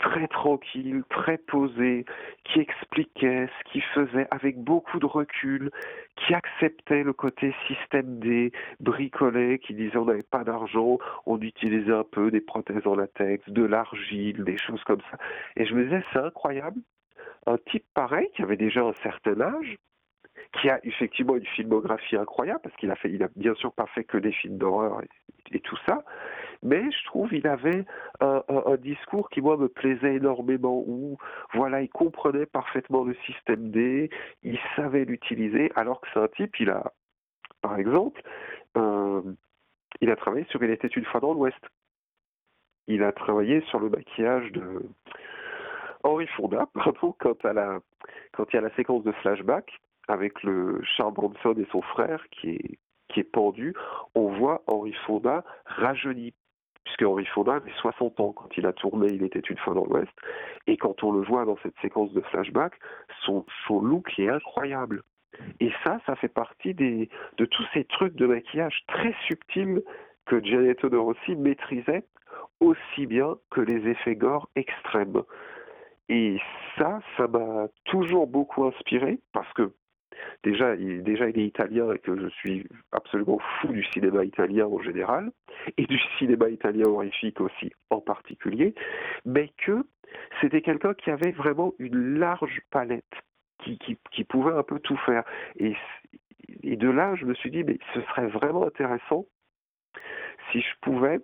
[0.00, 2.04] très tranquille, très posé,
[2.44, 5.70] qui expliquait ce qu'il faisait avec beaucoup de recul,
[6.16, 11.92] qui acceptait le côté système D, bricolé, qui disait on n'avait pas d'argent, on utilisait
[11.92, 15.18] un peu des prothèses en latex, de l'argile, des choses comme ça.
[15.56, 16.80] Et je me disais, c'est incroyable,
[17.46, 19.76] un type pareil, qui avait déjà un certain âge,
[20.52, 24.04] qui a effectivement une filmographie incroyable, parce qu'il a fait, il bien sûr pas fait
[24.04, 26.04] que des films d'horreur et, tout ça,
[26.62, 27.84] mais je trouve il avait
[28.20, 28.42] un,
[28.78, 31.18] discours qui moi me plaisait énormément où
[31.54, 34.10] voilà il comprenait parfaitement le système D,
[34.44, 36.92] il savait l'utiliser alors que c'est un type il a
[37.62, 38.22] par exemple
[38.76, 39.22] euh,
[40.00, 41.58] il a travaillé sur Il était une fois dans l'Ouest.
[42.86, 44.82] Il a travaillé sur le maquillage de
[46.02, 47.80] Henri Fonda, pardon, à la,
[48.32, 52.22] quand il y a la séquence de flashback avec le Charles Bronson et son frère
[52.30, 53.74] qui est, qui est pendu,
[54.14, 56.32] on voit Henri Fonda rajeuni.
[56.84, 59.84] Puisque Henri Fonda avait 60 ans quand il a tourné Il était une fois dans
[59.84, 60.12] l'Ouest.
[60.66, 62.72] Et quand on le voit dans cette séquence de flashback,
[63.24, 65.02] son, son look est incroyable.
[65.60, 69.82] Et ça, ça fait partie des, de tous ces trucs de maquillage très subtils
[70.26, 72.04] que Gianetto de maîtrisait
[72.60, 75.22] aussi bien que les effets gore extrêmes.
[76.08, 76.38] Et
[76.76, 79.72] ça, ça m'a toujours beaucoup inspiré parce que
[80.42, 84.66] déjà il, déjà, il est italien et que je suis absolument fou du cinéma italien
[84.66, 85.30] en général
[85.76, 88.74] et du cinéma italien horrifique aussi en particulier,
[89.24, 89.84] mais que
[90.40, 93.04] c'était quelqu'un qui avait vraiment une large palette
[93.62, 95.24] qui, pouvait un peu tout faire.
[95.58, 95.74] Et,
[96.62, 99.26] de là, je me suis dit, mais ce serait vraiment intéressant
[100.50, 101.20] si je pouvais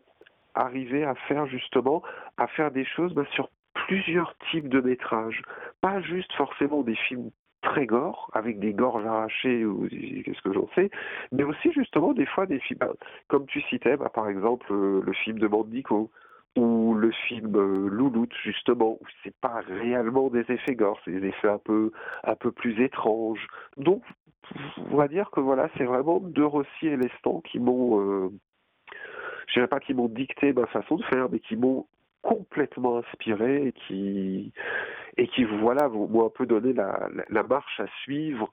[0.54, 2.02] arriver à faire justement,
[2.36, 5.42] à faire des choses ben, sur plusieurs types de métrages.
[5.80, 7.30] Pas juste forcément des films
[7.66, 10.90] très gore, avec des gorges arrachées ou qu'est-ce que j'en sais,
[11.32, 12.92] mais aussi justement des fois des films, ben,
[13.28, 16.10] comme tu citais, ben, par exemple le film de Mandico,
[16.56, 21.28] ou le film euh, Louloute justement où c'est pas réellement des effets gore, c'est des
[21.28, 21.92] effets un peu
[22.24, 23.46] un peu plus étranges.
[23.76, 24.02] Donc
[24.90, 28.30] on va dire que voilà, c'est vraiment De Rossi et Lestan qui m'ont euh,
[29.48, 31.86] je dirais pas qui m'ont dicté ma façon de faire, mais qui m'ont
[32.26, 34.52] complètement inspiré et qui
[35.16, 38.52] et qui voilà m'ont un peu donné la, marche à suivre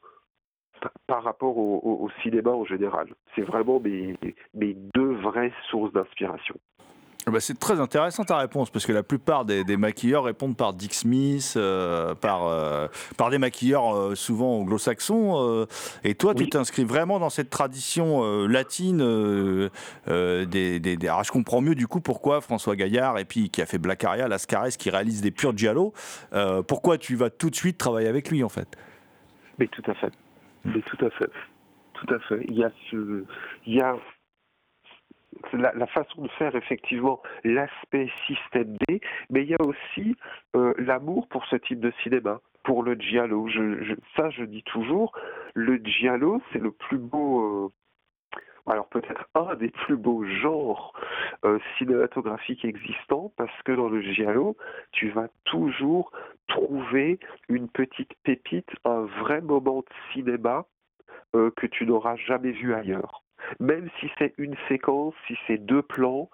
[1.08, 3.08] par rapport au, au, cinéma en général.
[3.36, 4.16] C'est vraiment mes,
[4.54, 6.56] mes deux vraies sources d'inspiration.
[7.26, 10.94] Bah, c'est très intéressant ta réponse parce que la plupart des, maquilleurs répondent par Dick
[10.94, 15.66] Smith, euh, par, euh, par des maquilleurs euh, souvent anglo-saxons.
[16.04, 18.98] et toi, tu t'inscris vraiment dans cette tradition latine.
[20.08, 23.66] des, des, Alors, je comprends mieux du coup pourquoi François Gaillard et puis qui a
[23.66, 25.94] fait Black Aria, Lascares, qui réalise des purs giallo.
[26.68, 28.78] pourquoi tu vas tout de suite travailler avec lui en fait?
[29.60, 30.12] Mais tout à fait.
[30.66, 31.30] Mais tout à fait.
[31.94, 32.46] Tout à fait.
[32.50, 33.24] Il y a ce,
[33.66, 33.96] il y a
[35.54, 40.16] la, façon de faire effectivement l'aspect système D, mais il y a aussi
[40.56, 43.48] euh, l'amour pour ce type de cinéma, pour le giallo.
[43.48, 45.14] Je, ça, je dis toujours,
[45.54, 47.66] le giallo, c'est le plus beau.
[47.66, 47.70] Euh,
[48.66, 50.94] alors peut-être un des plus beaux genres
[51.44, 54.56] euh, cinématographiques existants, parce que dans le giallo,
[54.94, 56.12] tu vas toujours
[56.48, 57.20] trouver
[57.50, 60.66] une petite pépite, un vrai moment de cinéma
[61.34, 63.23] que tu n'auras jamais vu ailleurs
[63.60, 66.30] même si c'est une séquence, si c'est deux plans,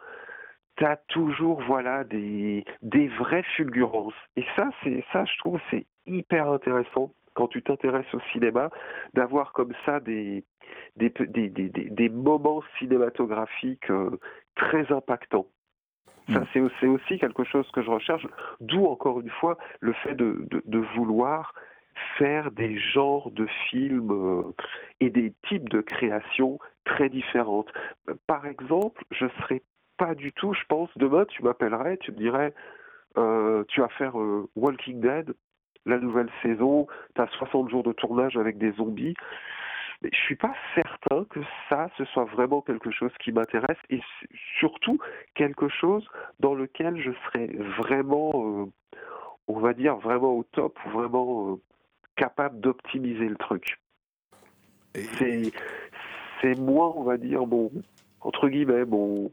[0.78, 4.14] tu as toujours voilà des, des vraies fulgurances.
[4.36, 8.70] Et ça, c'est ça, je trouve, c'est hyper intéressant quand tu t'intéresses au cinéma,
[9.14, 10.44] d'avoir comme ça des,
[10.98, 14.20] des, des, des, des moments cinématographiques euh,
[14.56, 15.48] très impactants.
[16.34, 16.70] Ça, mm.
[16.80, 18.28] c'est aussi quelque chose que je recherche,
[18.60, 21.54] d'où encore une fois le fait de, de, de vouloir
[22.18, 24.54] faire des genres de films euh,
[25.00, 27.72] et des types de créations très différentes.
[28.28, 29.62] Par exemple, je ne serais
[29.98, 32.54] pas du tout, je pense, demain tu m'appellerais, tu me dirais,
[33.18, 35.34] euh, tu vas faire euh, Walking Dead,
[35.86, 39.16] la nouvelle saison, tu as 60 jours de tournage avec des zombies.
[40.02, 44.00] Mais je suis pas certain que ça, ce soit vraiment quelque chose qui m'intéresse et
[44.60, 44.98] surtout
[45.36, 46.08] quelque chose
[46.40, 48.70] dans lequel je serais vraiment,
[49.48, 51.60] on va dire, vraiment au top ou vraiment
[52.20, 53.80] capable d'optimiser le truc.
[54.94, 55.52] C'est,
[56.42, 57.72] c'est moi, on va dire, bon,
[58.22, 59.32] entre guillemets, bon,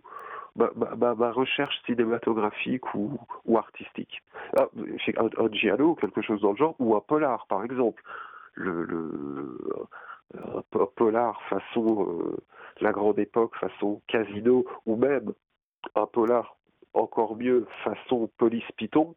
[0.55, 4.23] ma, recherche cinématographique ou, ou artistique.
[4.57, 4.69] Ah,
[5.17, 8.03] un, un giallo, quelque chose dans le genre, ou un polar, par exemple.
[8.55, 9.59] Le, le
[10.35, 12.37] un polar façon euh,
[12.81, 15.33] la grande époque, façon Casino, ou même
[15.95, 16.57] un polar
[16.95, 19.15] encore mieux façon Police Python,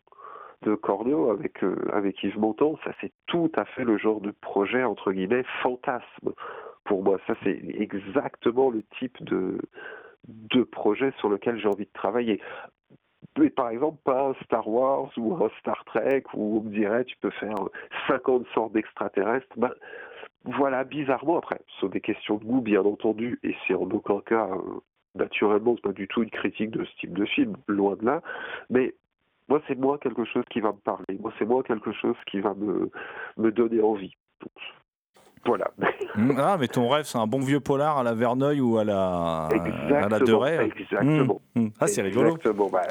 [0.63, 4.31] de Cornio avec, euh, avec Yves Montand, ça c'est tout à fait le genre de
[4.31, 6.33] projet, entre guillemets, fantasme
[6.83, 7.17] pour moi.
[7.27, 9.59] Ça c'est exactement le type de,
[10.27, 12.41] de projet sur lequel j'ai envie de travailler.
[13.37, 17.05] Mais par exemple, pas un Star Wars ou un Star Trek où on me dirait
[17.05, 17.55] tu peux faire
[18.07, 19.47] 50 sortes d'extraterrestres.
[19.57, 19.71] Ben,
[20.45, 24.21] voilà, bizarrement, après, ce sont des questions de goût, bien entendu, et c'est en aucun
[24.21, 24.79] cas, euh,
[25.15, 28.21] naturellement, pas du tout une critique de ce type de film, loin de là,
[28.69, 28.93] mais
[29.49, 31.17] moi, c'est moi quelque chose qui va me parler.
[31.19, 32.89] Moi, c'est moi quelque chose qui va me,
[33.37, 34.13] me donner envie.
[35.45, 35.71] Voilà.
[36.15, 38.83] Mmh, ah, mais ton rêve, c'est un bon vieux polar à la Verneuil ou à
[38.83, 40.65] la, à la Deray.
[40.65, 41.39] Exactement.
[41.55, 41.71] Mmh, mmh.
[41.79, 42.35] Ah, c'est rigolo.
[42.35, 42.67] Exactement.
[42.67, 42.81] Bah,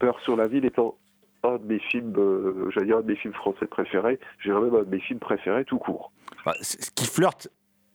[0.00, 0.96] Peur sur la ville étant
[1.44, 4.74] un de mes films, euh, j'allais dire un de mes films français préférés, j'ai même
[4.74, 6.10] un de mes films préférés tout court.
[6.46, 7.48] Bah, ce qui flirte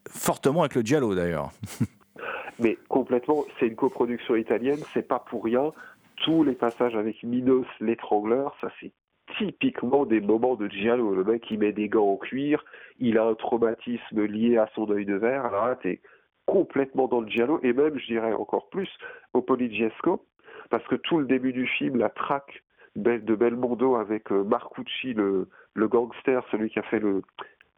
[0.08, 1.50] fortement avec le Giallo d'ailleurs.
[2.60, 5.72] Mais complètement, c'est une coproduction italienne, c'est pas pour rien.
[6.20, 8.92] Tous les passages avec Minos l'étrangleur, ça c'est
[9.38, 11.14] typiquement des moments de Giallo.
[11.14, 12.64] Le mec, il met des gants en cuir,
[12.98, 15.44] il a un traumatisme lié à son œil de verre.
[15.46, 16.00] Alors là, t'es
[16.46, 18.88] complètement dans le Giallo, et même, je dirais encore plus,
[19.34, 20.26] au Poligesco,
[20.68, 22.62] parce que tout le début du film, la traque
[22.96, 27.22] de Belmondo avec euh, Marcucci, le, gangster, celui qui a fait le,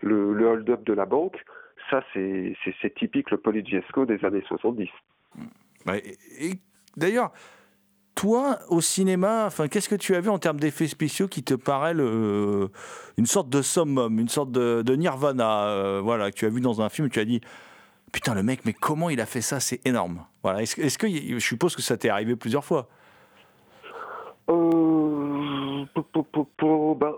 [0.00, 1.36] le, hold-up de la banque,
[1.90, 4.88] ça, c'est typique le Poligesco des années 70.
[6.40, 6.52] Et,
[6.96, 7.32] D'ailleurs,
[8.14, 11.54] toi, au cinéma, enfin, qu'est-ce que tu as vu en termes d'effets spéciaux qui te
[11.54, 12.70] paraît le,
[13.16, 16.82] une sorte de summum, une sorte de, nirvana, euh, voilà, que tu as vu dans
[16.82, 17.40] un film, tu as dit,
[18.12, 19.60] putain, le mec, mais comment il a fait ça?
[19.60, 20.24] C'est énorme.
[20.42, 20.62] Voilà.
[20.62, 22.88] Est-ce est que, je suppose que ça t'est arrivé plusieurs fois
[24.50, 25.84] euh,
[26.94, 27.14] ben,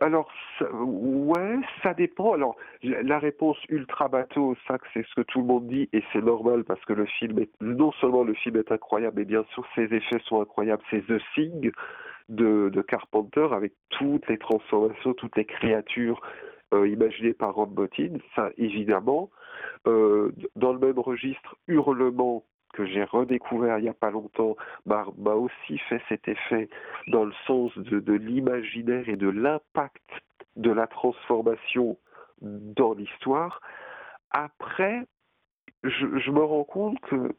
[0.00, 0.30] alors,
[0.60, 2.34] ouais, ça dépend.
[2.34, 6.22] Alors, la réponse ultra bateau, ça, c'est ce que tout le monde dit, et c'est
[6.22, 9.64] normal parce que le film est, non seulement le film est incroyable, mais bien sûr,
[9.74, 10.82] ses effets sont incroyables.
[10.90, 11.72] C'est The Thing
[12.28, 16.20] de, de, Carpenter avec toutes les transformations, toutes les créatures
[16.74, 19.30] euh, imaginées par Rob Bottin, ça, évidemment.
[19.86, 22.44] Euh, dans le même registre, Hurlement
[22.76, 26.68] que j'ai redécouvert il n'y a pas longtemps m'a aussi fait cet effet
[27.08, 30.10] dans le sens de, l'imaginaire et de l'impact
[30.56, 31.98] de la transformation
[32.40, 33.60] dans l'histoire.
[34.30, 35.02] Après,
[35.82, 37.34] je, me rends compte que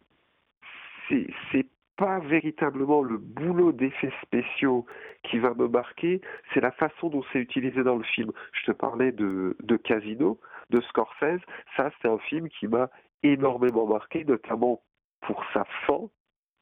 [1.10, 4.86] c'est pas véritablement le boulot d'effets spéciaux
[5.24, 6.22] qui va me marquer,
[6.54, 8.32] c'est la façon dont c'est utilisé dans le film.
[8.54, 11.42] Je te parlais de, de Casino, de Scorsese,
[11.76, 12.90] ça c'est un film qui m'a
[13.24, 14.82] énormément marqué, notamment
[15.22, 16.10] pour sa fin,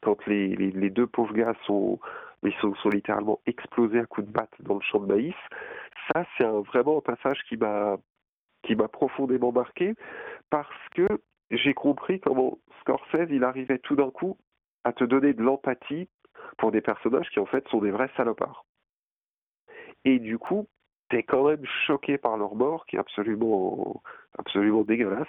[0.02, 2.00] quand les, les, deux pauvres gars sont,
[2.62, 5.36] sont, sont, littéralement explosés à coups de batte dans le champ de maïs,
[6.14, 7.98] ça c'est vraiment un passage qui m'a
[8.64, 9.94] qui m'a profondément marqué
[10.50, 11.08] parce que
[11.52, 14.38] j'ai compris comment Scorsese il arrivait tout d'un coup
[14.84, 16.10] à te donner de l'empathie
[16.58, 18.66] pour des personnages qui en fait sont des vrais salopards.
[20.04, 20.68] Et du coup,
[21.10, 24.02] t'es quand même choqué par leur mort qui est absolument
[24.38, 25.28] absolument dégueulasse.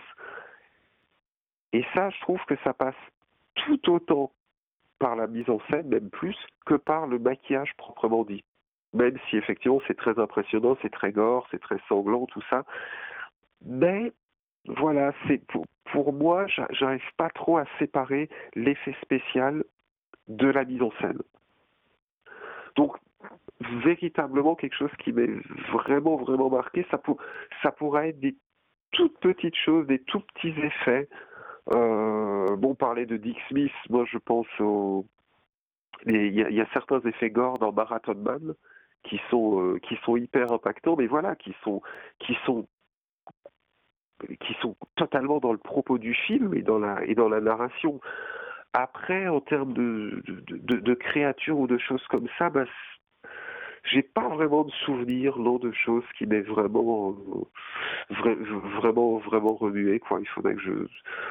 [1.73, 2.95] Et ça, je trouve que ça passe
[3.66, 4.33] tout autant
[4.98, 8.44] par la mise en scène, même plus, que par le maquillage proprement dit.
[8.94, 12.64] Même si effectivement c'est très impressionnant, c'est très gore, c'est très sanglant, tout ça.
[13.64, 14.12] Mais
[14.66, 19.64] voilà, c'est pour, moi, j'arrive pas trop à séparer l'effet spécial
[20.29, 21.20] de la mise en scène.
[22.74, 22.96] Donc,
[23.61, 25.31] véritablement quelque chose qui m'est
[25.72, 27.18] vraiment, vraiment marqué, ça, pour,
[27.62, 28.37] ça pourrait être des
[28.92, 31.09] toutes petites choses, des tout petits effets,
[31.70, 35.07] bon, parler de Dick Smith, moi je pense au.
[36.05, 38.55] Il y, a certains effets gore dans Marathon Man
[39.02, 41.81] qui sont, euh, qui sont hyper impactants, mais voilà, qui sont,
[42.18, 42.66] qui sont
[44.40, 48.00] qui sont totalement dans le propos du film et dans la, et dans la narration.
[48.72, 52.64] Après, en termes de, de, de, créatures ou de choses comme ça, bah,
[53.90, 57.16] j'ai pas vraiment de souvenirs, non, de choses qui m'aient vraiment,
[58.11, 58.35] euh,
[58.81, 60.20] vraiment, vraiment remué, quoi.
[60.20, 60.72] Il faudrait que je,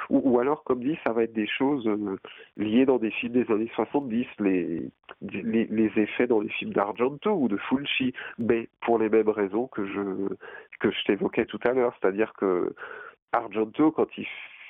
[0.10, 2.18] ou, alors, comme dit, ça va être des choses euh,
[2.58, 4.90] liées dans des films des années 70, les,
[5.22, 9.68] les, les effets dans les films d'Argento ou de Fulci, mais pour les mêmes raisons
[9.68, 10.36] que je,
[10.80, 12.74] que je t'évoquais tout à l'heure, c'est-à-dire que
[13.32, 14.26] Argento, quand il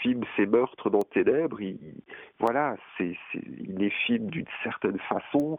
[0.06, 1.80] filme ses meurtres dans Ténèbres, il,
[2.40, 3.16] voilà, il
[3.76, 5.58] les filme d'une certaine façon,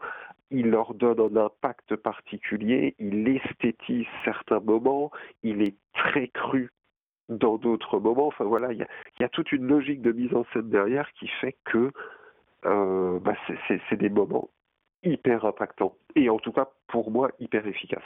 [0.51, 5.11] il leur donne un impact particulier, il esthétise certains moments,
[5.43, 6.71] il est très cru
[7.27, 8.27] dans d'autres moments.
[8.27, 8.87] Enfin voilà, il
[9.19, 11.91] y a, toute une logique de mise en scène derrière qui fait que
[12.65, 13.35] euh, bah,
[13.67, 14.49] c'est des moments
[15.03, 18.01] hyper impactants et en tout cas pour moi hyper efficaces.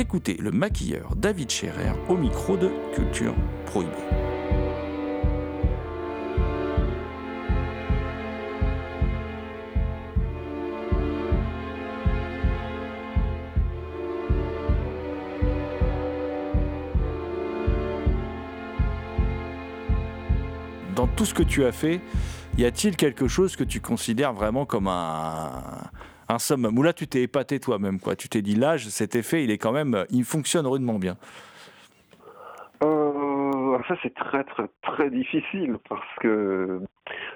[0.00, 3.34] Écoutez le maquilleur David Scherer au micro de Culture
[3.66, 3.90] Prohibée.
[20.96, 22.00] Dans tout ce que tu as fait,
[22.56, 25.50] y a-t-il quelque chose que tu considères vraiment comme un,
[26.30, 28.16] un summum Ou là, tu t'es épaté toi-même, quoi.
[28.16, 31.16] Tu t'es dit, là, cet effet, il est quand même, il fonctionne rudement bien.
[32.82, 36.80] Euh, ça, c'est très, très, très difficile parce que,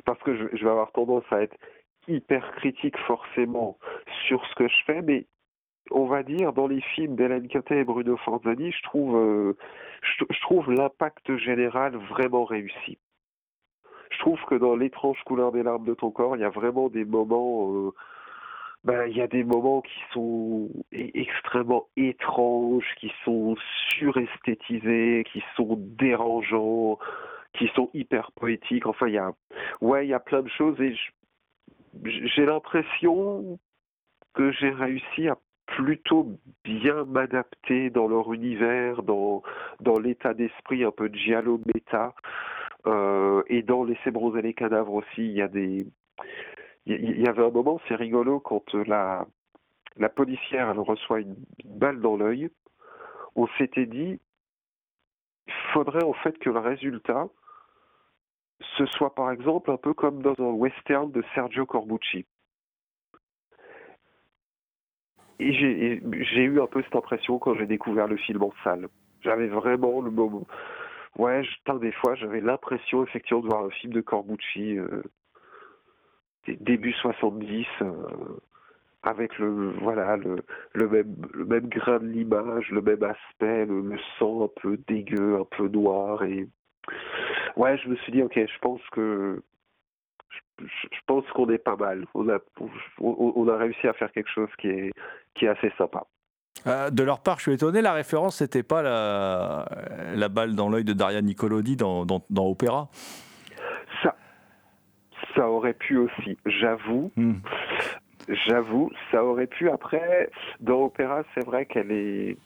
[0.05, 1.57] parce que je, vais avoir tendance à être
[2.09, 3.79] hyper critique forcément
[4.27, 5.27] sur ce que je fais, mais
[5.91, 9.57] on va dire, dans les films d'Hélène Quintet et Bruno Forzani, je trouve, euh,
[10.19, 12.99] je trouve l'impact général vraiment réussi.
[14.11, 16.89] Je trouve que dans l'étrange couleur des larmes de ton corps, il y a vraiment
[16.89, 17.91] des moments, euh,
[18.85, 23.57] ben, il y a des moments qui sont extrêmement étranges, qui sont
[23.89, 26.99] suresthétisés, qui sont dérangeants,
[27.55, 28.87] qui sont hyper poétiques.
[28.87, 29.33] Enfin, il y a,
[29.81, 30.95] ouais, il y a plein de choses et
[32.03, 33.59] j'ai l'impression
[34.35, 39.43] que j'ai réussi à plutôt bien m'adapter dans leur univers, dans,
[39.81, 42.15] dans l'état d'esprit un peu giallo méta.
[42.87, 45.79] Euh, et dans les et les cadavres aussi, il y a des.
[46.87, 52.01] Il y- avait un moment, c'est rigolo, quand euh, la, policière elle reçoit une balle
[52.01, 52.51] dans l'œil,
[53.37, 54.21] on s'était dit,
[55.73, 57.29] faudrait en fait que le résultat,
[58.77, 62.27] ce soit par exemple un peu comme dans un western de Sergio Corbucci.
[65.41, 68.89] Et j'ai eu un peu cette impression quand j'ai découvert le film en salle.
[69.23, 70.47] J'avais vraiment le moment.
[71.19, 75.03] Ouais, je, des fois, j'avais l'impression effectivement de voir un film de Corbucci euh,
[76.49, 77.93] début 70 euh,
[79.03, 80.37] avec le voilà le,
[80.73, 84.79] le même le même grain de l'image, le même aspect, le, le sang un peu
[84.89, 86.49] dégueu, un peu noir et
[87.57, 89.43] ouais, je me suis dit ok, je pense que
[90.61, 92.07] je, pense qu'on est pas mal.
[92.15, 92.39] On a
[93.01, 94.93] on, a réussi à faire quelque chose qui est
[95.35, 96.05] qui est assez sympa.
[96.67, 99.67] Euh, de leur part, je suis étonné, la référence, c'était pas la,
[100.15, 102.89] la balle dans l'œil de Daria Nicolodi dans, dans, dans Opéra?
[105.35, 107.11] Ça, aurait pu aussi, j'avoue.
[107.17, 107.35] Hmm.
[108.29, 109.69] J'avoue, ça aurait pu.
[109.69, 110.31] Après,
[110.61, 112.37] dans Opéra, c'est vrai qu'elle est,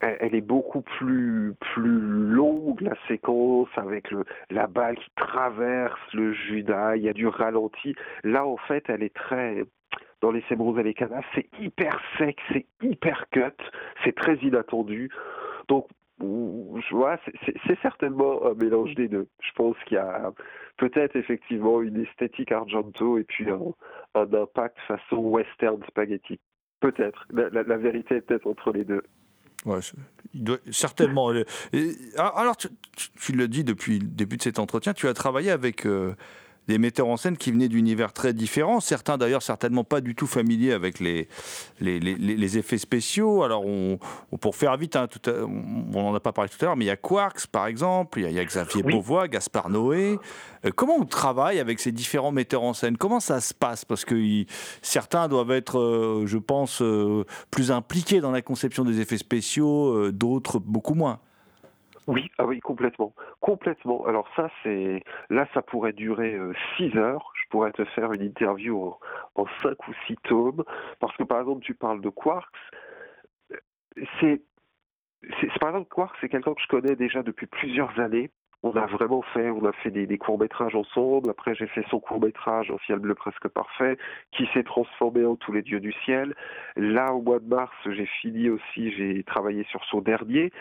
[0.00, 6.32] elle, est beaucoup plus plus longue la séquence avec le la balle qui traverse le
[6.32, 6.96] Judas.
[6.96, 7.94] Il y a du ralenti.
[8.22, 9.64] Là, en fait, elle est très
[10.22, 13.40] dans les Sébros et les Cadavres, c'est hyper sec, c'est hyper cut,
[14.04, 15.10] c'est très inattendu.
[15.68, 15.88] Donc,
[16.20, 19.26] c'est- certainement un mélange des deux.
[19.40, 20.32] Je pense qu'il y a
[20.76, 23.72] peut-être effectivement une esthétique Argento et puis un,
[24.14, 26.38] impact façon western spaghetti.
[26.80, 27.26] Peut-être.
[27.32, 29.02] La, vérité est peut-être entre les deux.
[29.64, 29.78] Ouais,
[30.70, 31.30] certainement.
[32.16, 35.50] alors, tu, tu- tu le dis depuis le début de cet entretien, tu as travaillé
[35.52, 36.14] avec euh,
[36.68, 38.80] des metteurs en scène qui venaient d'univers très différents.
[38.80, 41.28] Certains, d'ailleurs, certainement pas du tout familiers avec les,
[41.80, 43.42] les, les- les- effets spéciaux.
[43.42, 43.98] Alors, on,
[44.30, 46.76] on- pour faire vite, hein, tout à- on n'en a pas parlé tout à l'heure,
[46.76, 48.92] mais il y a Quarks, par exemple, il y a, il y a Xavier Oui.
[48.92, 50.18] Beauvois, Gaspard Noé.
[50.64, 52.96] Euh, comment on travaille avec ces différents metteurs en scène?
[52.96, 53.84] Comment ça se passe?
[53.84, 54.44] Parce que
[54.82, 60.10] certains doivent être, euh, je pense, euh, plus impliqués dans la conception des effets spéciaux,
[60.12, 61.18] d'autres beaucoup moins.
[62.08, 64.04] Oui, ah oui, complètement, complètement.
[64.06, 67.32] Alors ça, c'est là, ça pourrait durer euh, six heures.
[67.36, 68.98] Je pourrais te faire une interview en,
[69.36, 70.64] en cinq ou six tomes,
[70.98, 72.46] parce que par exemple, tu parles de Quarks.
[74.20, 74.42] C'est,
[75.60, 78.30] par exemple Quarks, c'est quelqu'un que je connais déjà depuis plusieurs années.
[78.64, 81.30] On a vraiment fait, on a fait des, des courts métrages ensemble.
[81.30, 83.98] Après, j'ai fait son court métrage, Un ciel bleu presque parfait,
[84.30, 86.34] qui s'est transformé en Tous les dieux du ciel.
[86.76, 90.52] Là, au mois de mars, j'ai fini aussi, j'ai travaillé sur son dernier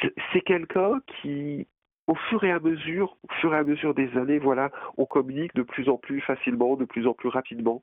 [0.00, 1.66] c'est- quelqu'un qui,
[2.06, 5.54] au fur et à mesure, au fur et à mesure des années, voilà, on communique
[5.54, 7.82] de plus en plus facilement, de plus en plus rapidement.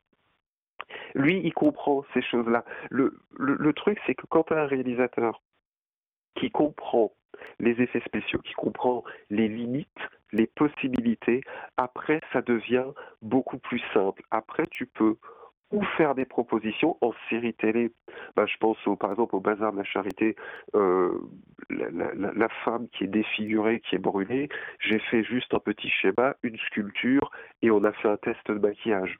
[1.15, 2.65] Lui, il comprend ces choses-là.
[2.89, 5.41] Le, truc, c'est que quand un réalisateur
[6.35, 7.11] qui comprend
[7.59, 9.87] les effets spéciaux, qui comprend les limites,
[10.31, 11.41] les possibilités,
[11.77, 12.85] après, ça devient
[13.21, 14.23] beaucoup plus simple.
[14.31, 15.17] Après, tu peux
[15.73, 17.91] ou faire des propositions en série télé.
[18.35, 20.35] Ben, je pense par exemple au Bazar de la Charité,
[20.75, 21.19] euh,
[21.69, 24.47] la, la- femme qui est défigurée, qui est brûlée.
[24.79, 28.59] J'ai fait juste un petit schéma, une sculpture, et on a fait un test de
[28.59, 29.17] maquillage.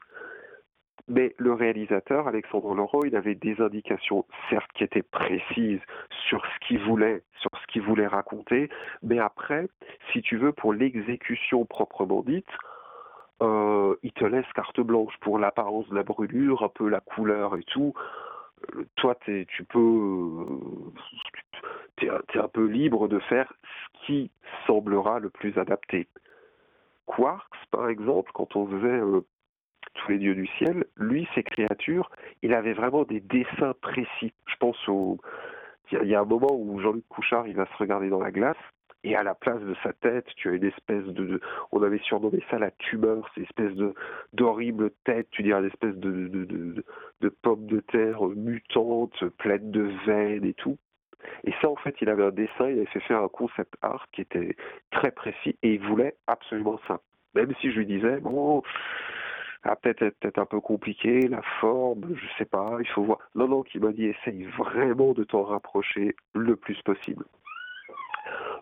[1.08, 5.80] Mais le réalisateur, Alexandre Laurent, il avait des indications, certes, qui étaient précises
[6.28, 8.70] sur ce qu'il voulait, sur ce qu'il voulait raconter,
[9.02, 9.66] mais après,
[10.12, 12.48] si tu veux, pour l'exécution proprement dite,
[13.42, 17.56] euh, il te laisse carte blanche pour l'apparence de la brûlure, un peu la couleur
[17.56, 17.94] et tout.
[18.96, 20.46] toi, tu peux,
[21.96, 24.30] tu es, un peu libre de faire ce qui
[24.66, 26.08] semblera le plus adapté.
[27.06, 29.00] Quarks, par exemple, quand on faisait
[29.94, 32.10] tous les dieux du ciel, lui, ses créatures,
[32.42, 34.32] il avait vraiment des dessins précis.
[34.46, 35.18] Je pense au,
[35.92, 38.56] y a un moment où Jean-Luc Couchard, il va se regarder dans la glace
[39.04, 41.40] et à la place de sa tête, tu as une espèce de,
[41.72, 43.94] on avait surnommé ça la tumeur, c'est une espèce de
[44.32, 46.84] d'horrible tête, tu dirais une espèce de de, de,
[47.20, 50.78] de pomme de terre mutante, pleine de veines et tout.
[51.44, 54.06] Et ça, en fait, il avait un dessin, il avait fait faire un concept art
[54.12, 54.56] qui était
[54.90, 57.00] très précis et il voulait absolument ça.
[57.34, 58.62] Même si je lui disais, bon,
[59.64, 63.18] ah, peut-être peut un peu compliqué, la forme, je sais pas, il faut voir.
[63.34, 67.24] Non, non, qui m'a dit, essaye vraiment de t'en rapprocher le plus possible.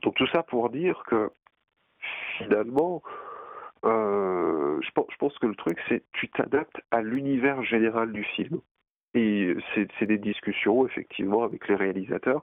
[0.03, 1.31] Donc tout ça pour dire que
[2.39, 3.03] finalement,
[3.85, 8.61] euh, je, pense, que le truc, c'est tu t'adaptes à l'univers général du film.
[9.15, 12.43] Et c'est des discussions, effectivement, avec les réalisateurs.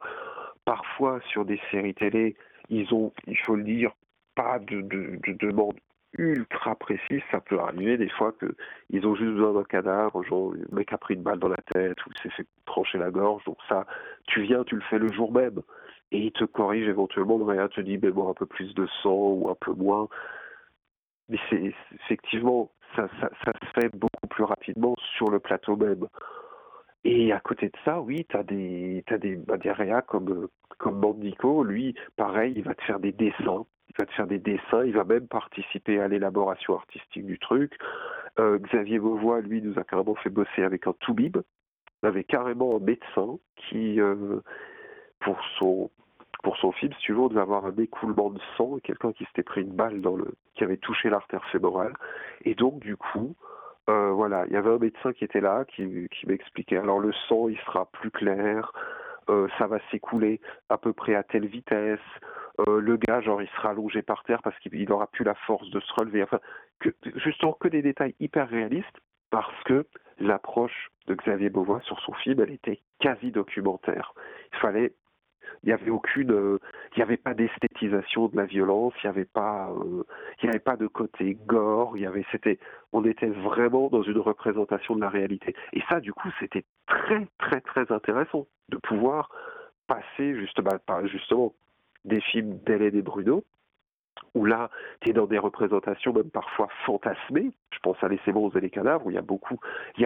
[0.66, 2.36] Parfois, sur des séries télé,
[2.70, 3.92] ils ont, il faut le dire,
[4.36, 5.80] pas de, de, de demande
[6.18, 7.22] ultra précise.
[7.32, 10.98] Ça peut arriver des fois qu'ils ont juste besoin d'un cadavre, genre le mec a
[11.00, 13.44] pris une balle dans la tête ou s'est fait trancher la gorge.
[13.46, 13.88] Donc ça,
[14.28, 15.62] tu viens, tu le fais le jour même
[16.12, 19.14] et il te corrige éventuellement, le te dit, ben bon, un peu plus de sang
[19.14, 20.08] ou un peu moins.
[21.30, 26.08] Mais c'est effectivement, ça, ça, se fait beaucoup plus rapidement sur le plateau même.
[27.04, 29.58] Et à côté de ça, oui, tu as des, as des, bah,
[30.02, 30.48] comme,
[30.80, 34.40] comme Bandico, lui, pareil, il va te faire des dessins, il va te faire des
[34.40, 37.78] dessins, il va même participer à l'élaboration artistique du truc.
[38.40, 41.38] Euh, Xavier Beauvois, lui, nous a carrément fait bosser avec un toubib,
[42.02, 44.42] avait carrément un médecin qui, euh,
[45.20, 45.90] pour son
[46.44, 49.26] pour son film, si tu veux, on devait avoir un écoulement de sang quelqu'un qui
[49.26, 51.94] s'était pris une balle dans le, qui avait touché l'artère fémorale.
[52.46, 53.36] Et donc, du coup,
[53.90, 56.78] euh, voilà, il y avait un médecin qui était là, qui, qui m'expliquait.
[56.78, 58.72] Alors, le sang, il sera plus clair,
[59.30, 60.40] euh, ça va s'écouler
[60.70, 62.00] à peu près à telle vitesse.
[62.68, 65.70] Euh, le gars, genre, il sera allongé par terre parce qu'il n'aura plus la force
[65.72, 66.24] de se relever.
[66.24, 66.40] Enfin,
[67.16, 68.98] justement, que des détails hyper réalistes
[69.30, 69.86] parce que
[70.20, 74.14] l'approche de Xavier Beauvois sur son film, elle était quasi documentaire.
[74.54, 74.94] Il fallait
[75.64, 76.60] il n'y avait aucune, euh,
[76.96, 80.04] il n'y avait pas d'esthétisation de la violence, il n'y avait pas, euh,
[80.44, 81.96] avait pas de côté gore,
[82.32, 82.60] c'était,
[82.94, 85.56] on était vraiment dans une représentation de la réalité.
[85.74, 89.30] Et ça, du coup, c'était très, très, très intéressant de pouvoir
[89.88, 90.72] passer justement,
[91.06, 91.54] justement
[92.06, 93.44] des films d'Hélène et Bruno
[94.34, 94.70] où là,
[95.02, 97.52] tu es dans des représentations même parfois fantasmées.
[97.72, 99.60] Je pense à Les Sémons et les cadavres, où il y a beaucoup,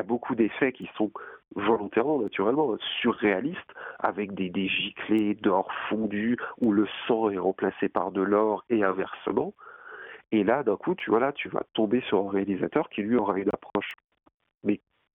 [0.05, 1.11] beaucoup d'effets qui sont
[1.55, 3.59] volontairement, naturellement, surréalistes,
[3.99, 8.83] avec des, des giclées d'or fondu, où le sang est remplacé par de l'or et
[8.83, 9.53] inversement.
[10.31, 13.15] Et là, d'un coup, tu vois là, tu vas tomber sur un réalisateur qui lui
[13.15, 13.91] aura une approche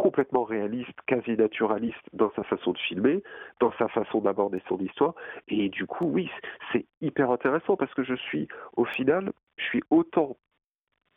[0.09, 3.23] complètement réaliste, quasi naturaliste dans sa façon de filmer,
[3.61, 5.15] dans sa façon d'aborder son histoire.
[5.49, 6.31] Et du coup, oui,
[6.73, 8.49] c'est hyper intéressant parce que je suis,
[8.79, 10.39] au final, je suis autant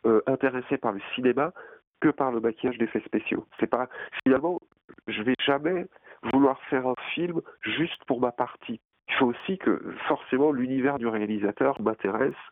[0.05, 1.53] euh, intéressé par le cinéma
[2.01, 3.45] que par le maquillage d'effets spéciaux.
[3.61, 3.87] C'est pas
[4.25, 4.59] finalement,
[5.07, 5.85] je vais jamais
[6.33, 8.81] vouloir faire un film juste pour ma partie.
[9.07, 12.43] Il faut aussi que forcément l'univers du réalisateur m'intéresse,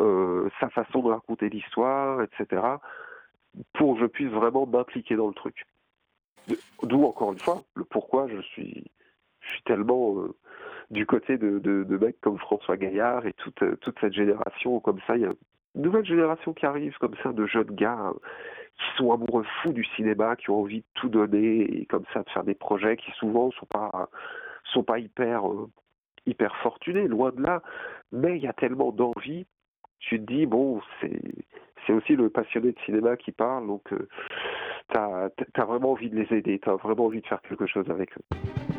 [0.00, 2.78] euh, sa façon de raconter l'histoire, etc
[3.74, 5.64] pour que je puisse vraiment m'impliquer dans le truc.
[6.82, 8.90] D'où encore une fois le pourquoi je suis,
[9.64, 10.34] tellement euh,
[10.90, 14.98] du côté de, de, mecs comme François Gaillard et toute, euh, toute cette génération comme
[15.06, 15.16] ça.
[15.16, 15.32] Il y a
[15.74, 18.18] une nouvelle génération qui arrive comme ça de jeunes gars euh,
[18.76, 22.22] qui sont amoureux fous du cinéma, qui ont envie de tout donner et comme ça
[22.22, 24.08] de faire des projets qui souvent sont pas
[24.72, 25.44] sont pas hyper
[26.26, 27.62] hyper fortunés, loin de là.
[28.10, 29.46] Mais il y a tellement d'envie.
[29.98, 31.20] Tu te dis bon c'est
[31.86, 34.08] c'est aussi le passionné de cinéma qui parle, donc euh,
[34.90, 38.10] tu as, vraiment envie de les aider, tu vraiment envie de faire quelque chose avec
[38.16, 38.71] eux.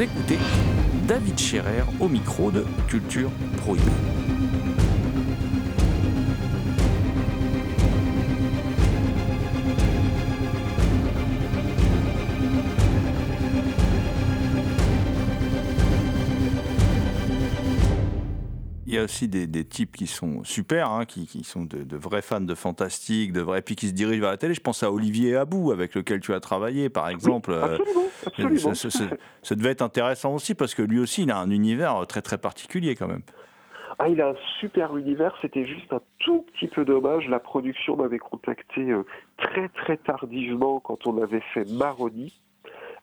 [0.00, 0.38] Écoutez
[1.06, 4.35] David Scherer au micro de Culture Prohibée.
[19.06, 22.40] Aussi des, des, types qui sont super, hein, qui, qui, sont de, de, vrais fans
[22.40, 24.54] de fantastique, de vrais, puis qui se dirigent vers la télé.
[24.54, 27.50] Je pense à Olivier Abou, avec lequel tu as travaillé, par exemple.
[27.50, 28.74] Oui, absolument, absolument.
[28.74, 29.04] Ça, ça,
[29.42, 32.38] ça, devait être intéressant aussi, parce que lui aussi, il a un univers très, très
[32.38, 33.22] particulier quand même.
[33.98, 37.28] Ah, il a un super univers, c'était juste un tout petit peu dommage.
[37.28, 39.04] La production m'avait contacté euh,
[39.38, 42.38] très très tardivement quand on avait fait Maroni,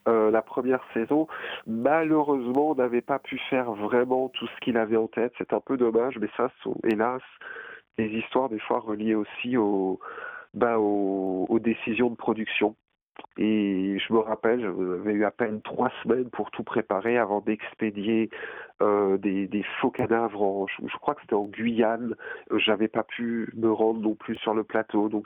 [0.08, 1.28] euh, la première saison.
[1.68, 5.34] Malheureusement, n'avait pas pu faire vraiment tout ce qu'il avait en tête.
[5.38, 7.22] C'est un peu dommage, mais ça sont hélas
[7.98, 10.00] des histoires des fois reliées aussi au,
[10.54, 12.76] bah, aux décisions de production.
[13.38, 18.30] Et je me rappelle, j'avais eu à peine trois semaines pour tout préparer avant d'expédier
[18.82, 20.68] euh, des, faux cadavres.
[20.68, 22.16] Je, crois que c'était en Guyane.
[22.58, 25.26] J'avais pas pu me rendre non plus sur le plateau, donc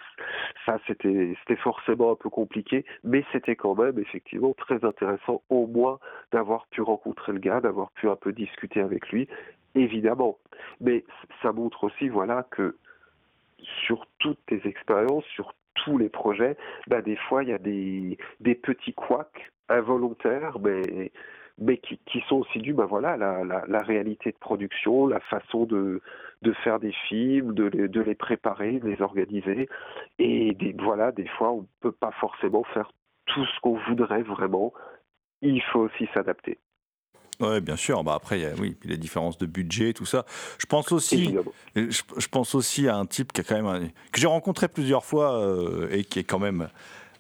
[0.66, 5.68] ça c'était c'était forcément un peu compliqué, mais c'était quand même effectivement très intéressant, au
[5.68, 6.00] moins
[6.32, 9.28] d'avoir pu rencontrer le gars, d'avoir pu un peu discuter avec lui,
[9.76, 10.38] évidemment.
[10.80, 11.04] Mais
[11.42, 12.78] ça montre aussi, voilà, que
[13.86, 16.58] sur toutes tes expériences, sur tous les projets,
[16.88, 21.12] bah, des fois il y a des, des petits couacs involontaires, mais,
[21.58, 25.08] mais qui, qui sont aussi dus bah, voilà, à la, la, la, réalité de production,
[25.08, 26.02] la façon de,
[26.42, 29.68] de faire des films, de les, de les préparer, de les organiser.
[30.20, 32.92] Et des, voilà, des fois on ne peut pas forcément faire
[33.26, 34.74] tout ce qu'on voudrait vraiment.
[35.42, 36.58] Il faut aussi s'adapter.
[37.40, 38.04] Oui, bien sûr.
[38.04, 40.26] Bah après, il y a, oui, les différences de budget, tout ça.
[40.58, 41.36] Je pense aussi,
[41.76, 44.68] je, je, pense aussi à un type qui a quand même un, que j'ai rencontré
[44.68, 46.70] plusieurs fois euh, et qui est quand même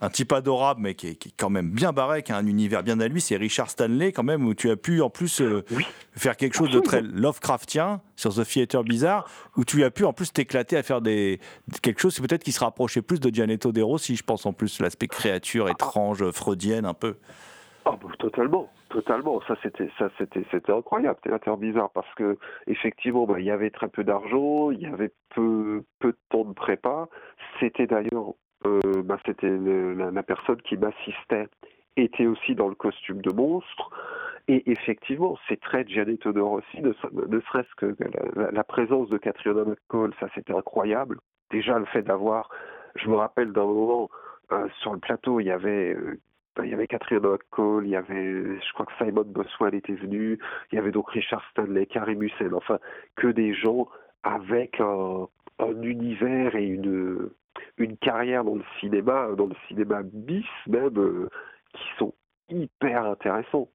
[0.01, 2.45] un type adorable, mais qui est, qui est, quand même bien barré, qui a un
[2.45, 3.21] univers bien à lui.
[3.21, 5.85] C'est Richard Stanley, quand même, où tu as pu en plus euh, oui.
[6.15, 10.13] faire quelque chose de très Lovecraftien sur The Theater Bizarre, où tu as pu en
[10.13, 11.39] plus t'éclater à faire des
[11.81, 14.79] quelque chose peut-être qui se rapprochait plus de Gianetto De Rossi, je pense en plus
[14.79, 17.17] l'aspect créature étrange, freudienne un peu.
[17.85, 19.41] Oh, bah, totalement, totalement.
[19.47, 23.69] Ça c'était ça c'était c'était incroyable, Théâtre bizarre parce que effectivement bah, il y avait
[23.69, 27.07] très peu d'argent, il y avait peu peu de temps de prépa.
[27.59, 28.33] C'était d'ailleurs
[28.65, 31.47] euh, bah, c'était la, personne qui m'assistait
[31.95, 33.89] était aussi dans le costume de monstre.
[34.47, 37.95] Et effectivement, c'est très Gianetto de Rossi, ne, serait-ce que
[38.35, 41.19] la, la, présence de Catriona McCall, ça c'était incroyable.
[41.51, 42.49] Déjà le fait d'avoir,
[42.95, 44.09] je me rappelle d'un moment
[44.53, 46.19] euh, sur le plateau, il y avait euh,
[46.63, 50.39] il y avait Catherine McCall, il y avait, je crois que Simon Boswell était venu,
[50.71, 52.79] il y avait donc Richard Stanley, Karim Hussein, enfin,
[53.15, 53.87] que des gens
[54.23, 55.27] avec un,
[55.59, 57.29] un univers et une,
[57.77, 61.29] une carrière dans le cinéma, dans le cinéma bis même, euh,
[61.73, 62.13] qui sont
[62.49, 63.69] hyper intéressants.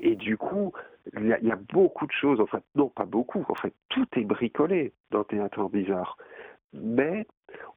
[0.00, 0.72] Et du coup,
[1.16, 3.74] il y, a, y, a beaucoup de choses, en fait, non pas beaucoup, en fait,
[3.88, 6.16] tout est bricolé dans Théâtre Bizarre.
[6.72, 7.26] Mais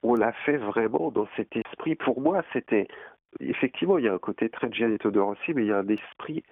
[0.04, 1.96] on l'a fait vraiment dans cet esprit.
[1.96, 2.88] Pour moi, c'était
[3.40, 6.44] effectivement, il y a un côté très Gianetto Rossi, mais il y a un esprit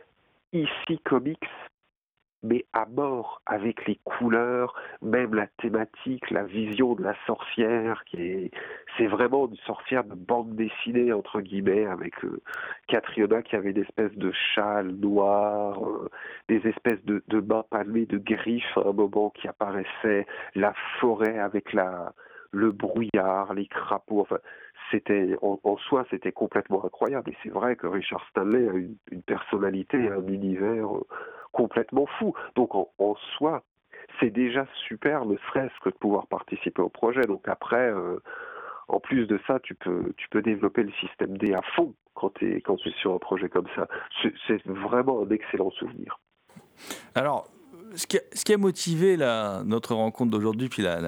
[0.54, 1.50] ici comics,
[2.44, 8.22] mais à mort, avec les couleurs, même la thématique, la vision de la sorcière, qui
[8.22, 8.52] est,
[8.98, 12.40] c'est vraiment une sorcière de bande dessinée, entre guillemets, avec euh,
[12.88, 16.10] Catriona qui avait une espèce de châle noir, euh,
[16.48, 21.40] des espèces de, de mains palmées de griffes à un moment qui apparaissaient, la forêt
[21.40, 22.14] avec la,
[22.52, 24.38] le brouillard, les crapauds, enfin,
[24.92, 27.32] c'était en, soi c'était complètement incroyable.
[27.32, 31.06] Et c'est vrai que Richard Stanley a une, personnalité un univers euh,
[31.52, 32.34] complètement fou.
[32.56, 33.64] Donc en, soi
[34.20, 37.22] c'est déjà super ne serait-ce que de pouvoir participer au projet.
[37.22, 38.22] Donc après euh,
[38.88, 42.34] en plus de ça tu peux tu peux développer le système D à fond quand
[42.36, 43.88] tu es sur un projet comme ça.
[44.48, 46.20] C'est vraiment un excellent souvenir.
[47.14, 47.48] Alors
[47.96, 49.18] ce qui, a, motivé
[49.66, 51.00] notre rencontre d'aujourd'hui, puis la,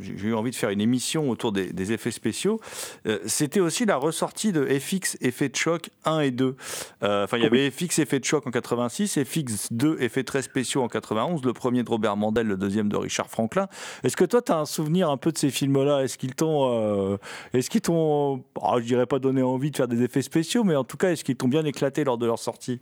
[0.00, 2.60] j'ai eu envie de faire une émission autour des, des effets spéciaux,
[3.06, 6.56] euh, c'était aussi la ressortie de FX Effet de choc 1 et 2.
[7.02, 10.42] Euh, enfin, il y avait FX Effet de choc en 86, FX 2 Effets très
[10.42, 13.68] spéciaux en 91, le premier de Robert Mandel, le deuxième de Richard Franklin.
[14.04, 16.02] Est-ce que toi, tu as un souvenir un peu de ces films-là?
[16.02, 17.16] Est-ce qu'ils t'ont, euh,
[17.52, 20.76] est-ce qu'ils t'ont, oh, je dirais pas donné envie de faire des effets spéciaux, mais
[20.76, 22.80] en tout cas, est-ce qu'ils t'ont bien éclaté lors de leur sortie?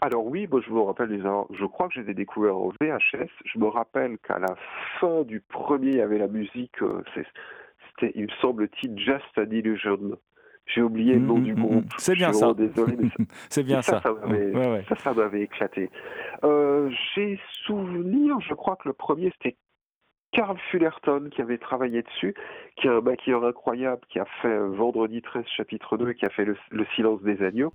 [0.00, 3.30] Alors oui, bon, je me rappelle, les, je crois que j'ai des découvertes en VHS.
[3.44, 4.54] Je me rappelle qu'à la
[5.00, 9.50] fin du premier, il y avait la musique, euh, c'était, il me semble-t-il, Just an
[9.50, 10.18] Illusion.
[10.66, 11.84] J'ai oublié le nom mmh, du groupe.
[11.96, 12.52] C'est bien ça.
[12.52, 13.08] Désolé, mais
[13.48, 14.00] c'est bien ça.
[14.00, 14.84] Ça, ça m'avait, ouais, ouais.
[14.88, 15.90] ça, ça m'avait éclaté.
[16.44, 19.56] Euh, j'ai souvenir, je crois que le premier, c'était
[20.32, 22.34] Carl Fullerton qui avait travaillé dessus,
[22.76, 26.44] qui est un maquilleur incroyable, qui a fait Vendredi 13 chapitre 2, qui a fait
[26.44, 27.72] le, le silence des agneaux.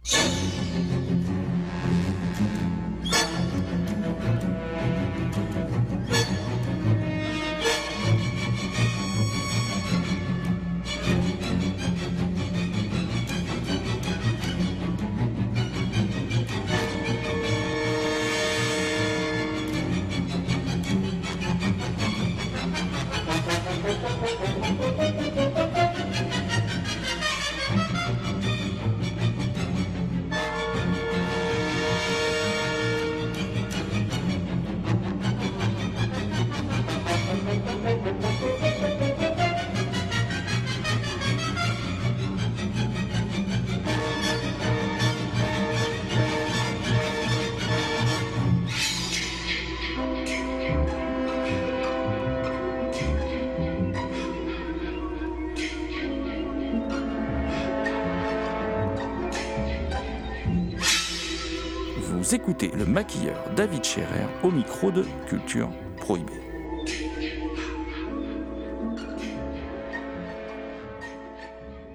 [62.34, 65.68] Écoutez le maquilleur David Scherer au micro de Culture
[65.98, 66.32] Prohibée.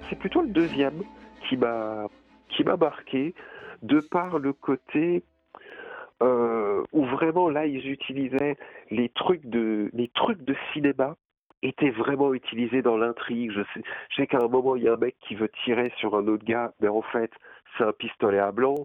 [0.07, 1.01] C'est plutôt le deuxième
[1.49, 2.05] qui m'a
[2.49, 3.33] qui m'a marqué
[3.81, 5.23] de par le côté
[6.21, 8.57] euh, où vraiment là ils utilisaient
[8.91, 11.15] les trucs de les trucs de cinéma
[11.63, 13.51] étaient vraiment utilisés dans l'intrigue.
[13.53, 13.63] Je
[14.15, 16.45] sais qu'à un moment il y a un mec qui veut tirer sur un autre
[16.45, 17.31] gars, mais en fait
[17.75, 18.75] c'est un pistolet à blanc.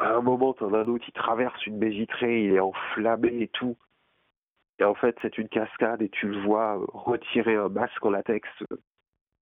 [0.00, 3.42] À un moment t'en as un autre qui traverse une baie vitrée, il est enflammé
[3.42, 3.76] et tout.
[4.78, 8.48] Et en fait c'est une cascade et tu le vois retirer un masque en latex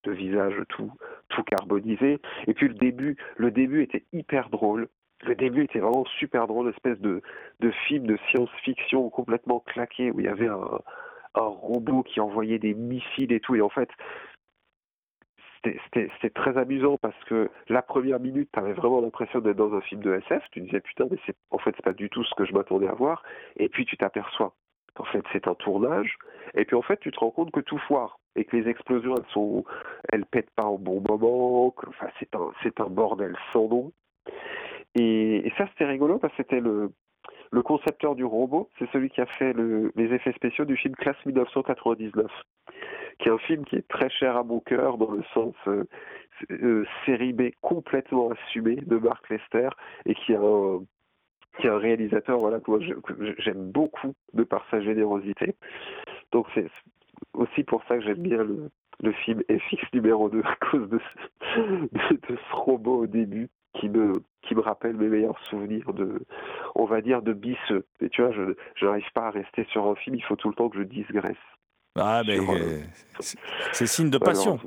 [0.03, 0.91] de visage tout
[1.29, 2.19] tout carbonisé.
[2.47, 4.89] Et puis le début, le début était hyper drôle.
[5.23, 7.21] Le début était vraiment super drôle, espèce de,
[7.59, 10.79] de film de science-fiction complètement claqué où il y avait un,
[11.33, 13.55] un robot qui envoyait des missiles et tout.
[13.55, 13.89] Et en fait,
[15.63, 19.81] c'était très amusant parce que la première minute, tu avais vraiment l'impression d'être dans un
[19.81, 20.43] film de SF.
[20.51, 21.17] Tu disais putain, mais
[21.51, 23.23] en fait c'est pas du tout ce que je m'attendais à voir.
[23.57, 24.53] Et puis tu t'aperçois
[24.95, 26.17] qu'en fait c'est un tournage.
[26.55, 29.15] Et puis en fait tu te rends compte que tout foire et que les explosions
[29.15, 29.65] elles sont,
[30.31, 31.73] pètent pas au bon moment.
[31.87, 33.91] Enfin c'est un bordel sans nom.
[34.95, 39.25] Et, ça c'était rigolo parce que c'était le concepteur du robot, c'est celui qui a
[39.25, 42.29] fait le, les effets spéciaux du film Classe 1999,
[43.19, 45.85] qui est un film qui est très cher à mon cœur dans le sens euh,
[46.51, 49.69] euh, série B complètement assumé de Mark Lester
[50.05, 52.71] et qui est un réalisateur voilà, que
[53.39, 55.55] j'aime beaucoup de par sa générosité.
[56.31, 56.67] Donc c'est
[57.33, 58.69] aussi pour ça que j'aime bien le,
[59.23, 60.99] film FX numéro 2 à cause de
[62.09, 66.21] ce, robot au début qui me qui me rappelle mes meilleurs souvenirs de
[66.75, 69.95] on va dire de bisseux et tu vois je n'arrive pas à rester sur un
[69.95, 71.35] film il faut tout le temps que je digraisse
[71.99, 72.79] ah mais Sur, euh,
[73.73, 74.59] c'est signe de passion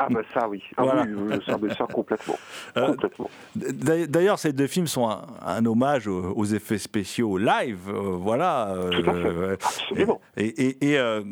[0.00, 1.04] ah bah ça oui, ah Voilà.
[1.08, 2.36] oui, ça, ça complètement,
[2.76, 3.30] Euh, complètement.
[3.54, 8.16] D'a- D'ailleurs, ces deux films sont un, un hommage aux, aux effets spéciaux live, euh,
[8.16, 8.70] voilà.
[8.70, 10.20] euh, Tout à fait, euh, absolument.
[10.36, 11.22] Et, et- et, euh,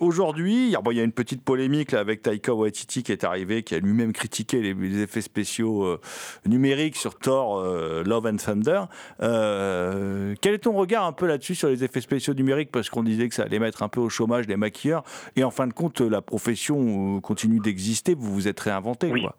[0.00, 3.02] aujourd'hui, il y a- bon, il y a une petite polémique là, avec Taika Waititi
[3.02, 6.00] qui est arrivé, qui a lui-même critiqué les, les effets spéciaux euh,
[6.46, 8.82] numériques sur Thor, euh, Love and Thunder.
[9.22, 12.70] Euh, quel est ton regard un peu là-dessus sur les effets spéciaux numériques?
[12.72, 15.04] Parce qu'on disait que ça allait mettre un peu au chômage les maquilleurs,
[15.36, 18.14] et en fin de compte, la profession continue d'exister.
[18.14, 19.22] Vous vous êtes réinventé, Oui.
[19.22, 19.36] quoi.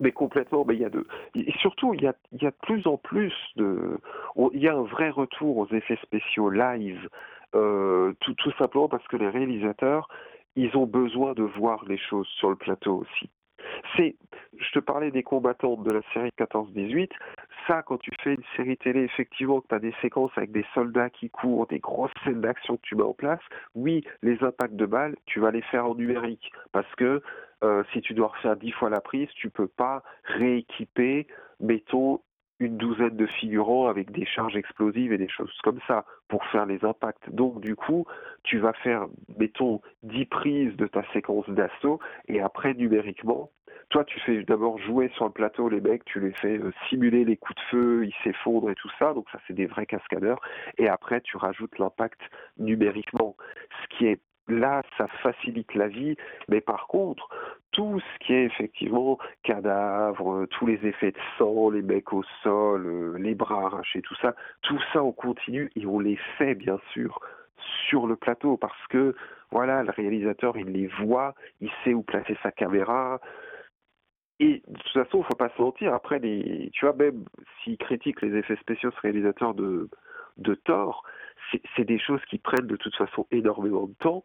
[0.00, 1.06] Mais complètement, mais il y a de,
[1.36, 3.96] et surtout il y a, il y a de plus en plus de,
[4.52, 7.08] il y a un vrai retour aux effets spéciaux live,
[7.54, 10.08] tout, tout simplement parce que les réalisateurs,
[10.56, 13.30] ils ont besoin de voir les choses sur le plateau aussi.
[13.96, 14.16] C'est,
[14.58, 17.10] je te parlais des combattants de la série 14-18,
[17.66, 20.66] ça quand tu fais une série télé, effectivement que tu as des séquences avec des
[20.74, 23.40] soldats qui courent, des grosses scènes d'action que tu mets en place,
[23.74, 27.22] oui, les impacts de balles, tu vas les faire en numérique, parce que
[27.62, 31.26] euh, si tu dois refaire dix fois la prise, tu peux pas rééquiper,
[31.60, 32.20] mettons,
[32.64, 36.66] une douzaine de figurants avec des charges explosives et des choses comme ça pour faire
[36.66, 37.30] les impacts.
[37.30, 38.06] Donc du coup,
[38.42, 39.06] tu vas faire,
[39.38, 43.50] mettons, 10 prises de ta séquence d'assaut et après numériquement,
[43.90, 47.24] toi tu fais d'abord jouer sur le plateau les mecs, tu les fais euh, simuler
[47.24, 50.40] les coups de feu, ils s'effondrent et tout ça, donc ça c'est des vrais cascadeurs
[50.78, 52.20] et après tu rajoutes l'impact
[52.58, 53.36] numériquement.
[53.82, 56.16] Ce qui est là, ça facilite la vie,
[56.48, 57.28] mais par contre,
[57.74, 62.22] tout ce qui est effectivement cadavre, euh, tous les effets de sang, les mecs au
[62.42, 66.54] sol, euh, les bras arrachés, tout ça, tout ça on continue et on les fait
[66.54, 67.20] bien sûr
[67.88, 69.14] sur le plateau parce que
[69.50, 73.20] voilà, le réalisateur il les voit, il sait où placer sa caméra.
[74.40, 75.94] Et de toute façon, faut pas se mentir.
[75.94, 77.24] Après, les, tu vois, même
[77.62, 79.88] s'il critique les effets spéciaux, ce réalisateur de,
[80.38, 81.04] de Thor,
[81.76, 84.24] c'est des choses qui prennent de toute façon énormément de temps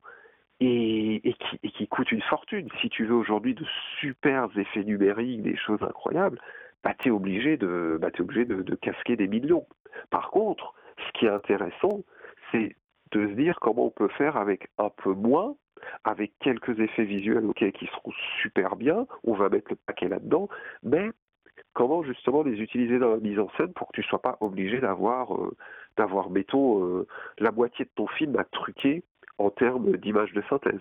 [0.59, 1.35] et,
[1.73, 2.67] qui, coûtent une fortune.
[2.81, 3.65] Si tu veux aujourd'hui de
[3.99, 6.39] super effets numériques, des choses incroyables,
[6.83, 9.65] bah, tu obligé, de, bah, obligé de, casquer des millions.
[10.09, 12.03] Par contre, ce qui est intéressant,
[12.51, 12.75] c'est
[13.11, 15.55] de se dire comment on peut faire avec un peu moins,
[16.03, 20.49] avec quelques effets visuels qui seront super bien, on va mettre le paquet là-dedans,
[20.83, 21.09] mais
[21.73, 24.79] comment justement les utiliser dans la mise en scène pour que tu sois pas obligé
[24.79, 25.55] d'avoir, euh,
[25.97, 27.07] d'avoir euh,
[27.37, 29.03] la moitié de ton film à truquer
[29.39, 30.73] en termes d'image de synthèse.
[30.73, 30.79] De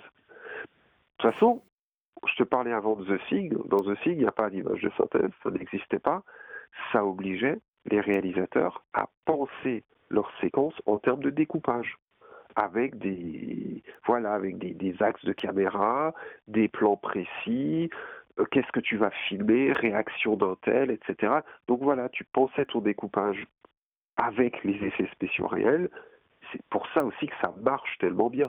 [1.19, 1.63] toute façon,
[2.27, 4.83] je te parlais avant de The Thing, dans The Thing, il n'y a pas d'image
[4.83, 6.23] de synthèse, ça n'existait pas.
[6.93, 11.97] Ça obligeait les réalisateurs à penser leurs séquences en termes de découpage
[12.57, 16.13] avec des voilà avec des axes de caméra,
[16.49, 17.89] des plans précis,
[18.39, 21.33] euh, qu'est-ce que tu vas filmer, réaction d'un tel, etc.
[21.69, 23.47] Donc voilà, tu pensais ton découpage
[24.17, 25.89] avec les effets spéciaux réels.
[26.53, 28.47] C'est pour ça aussi que ça marche tellement bien.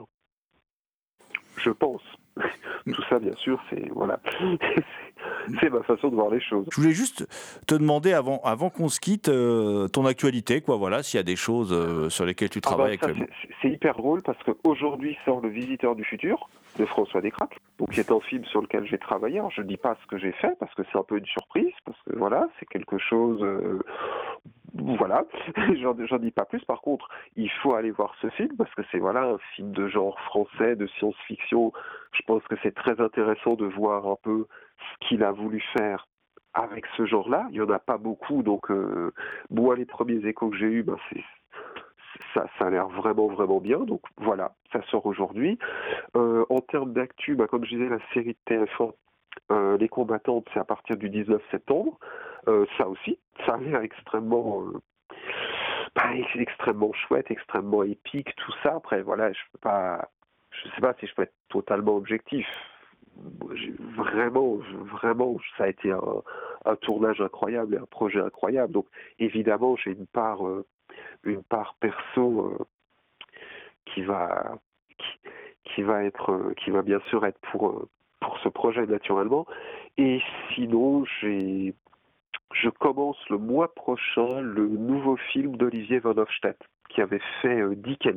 [1.58, 2.02] je pense.
[2.86, 4.18] Tout ça, bien sûr, c'est voilà,
[5.60, 6.66] c'est ma façon de voir les choses.
[6.70, 7.26] Je voulais juste
[7.66, 10.76] te demander avant, avant qu'on se quitte, euh, ton actualité, quoi.
[10.76, 13.26] Voilà, s'il y a des choses euh, sur lesquelles tu Ah bah, travailles ça, actuellement.
[13.60, 16.48] c'est- hyper drôle parce qu'aujourd'hui sort Le Visiteur du futur
[16.78, 19.38] de François Descraques, donc qui est un film sur lequel j'ai travaillé.
[19.38, 21.72] Alors, je dis pas ce que j'ai fait parce que c'est un peu une surprise,
[21.84, 23.42] parce que voilà, c'est quelque chose.
[23.42, 23.80] euh,
[24.74, 25.24] voilà,
[25.80, 26.64] j'en dis pas plus.
[26.64, 29.88] Par contre, il faut aller voir ce film parce que c'est voilà un film de
[29.88, 31.72] genre français, de science-fiction.
[32.12, 34.46] Je pense que c'est très intéressant de voir un peu
[34.78, 36.06] ce qu'il a voulu faire
[36.54, 37.46] avec ce genre-là.
[37.50, 39.12] Il y en a pas beaucoup, donc euh,
[39.50, 40.96] moi les premiers échos que j'ai eus, ben,
[42.34, 43.78] ça, ça a l'air vraiment vraiment bien.
[43.80, 45.58] Donc voilà, ça sort aujourd'hui.
[46.16, 48.92] Euh, en termes d'actu, bah, comme je disais, la série de TF1,
[49.50, 51.98] euh, Les combattantes, c'est à partir du 19 septembre.
[52.48, 58.76] Euh, ça aussi, ça a l'air extrêmement, euh, extrêmement chouette, extrêmement épique, tout ça.
[58.76, 59.40] Après, voilà, je
[60.50, 62.46] je sais pas si je peux être totalement objectif.
[63.96, 68.72] Vraiment, vraiment, ça a été un, tournage incroyable et un projet incroyable.
[68.72, 68.86] Donc,
[69.18, 70.40] évidemment, j'ai une part,
[71.24, 72.56] une part perso
[73.86, 74.58] qui va,
[75.64, 77.86] qui, va être, qui va bien sûr être pour
[78.20, 79.46] pour ce projet naturellement.
[79.98, 80.20] Et
[80.54, 81.74] sinon, j'ai,
[82.52, 86.58] je commence le mois prochain le nouveau film d'Olivier Van Hofstadt
[86.88, 88.08] qui avait fait euh, Dick.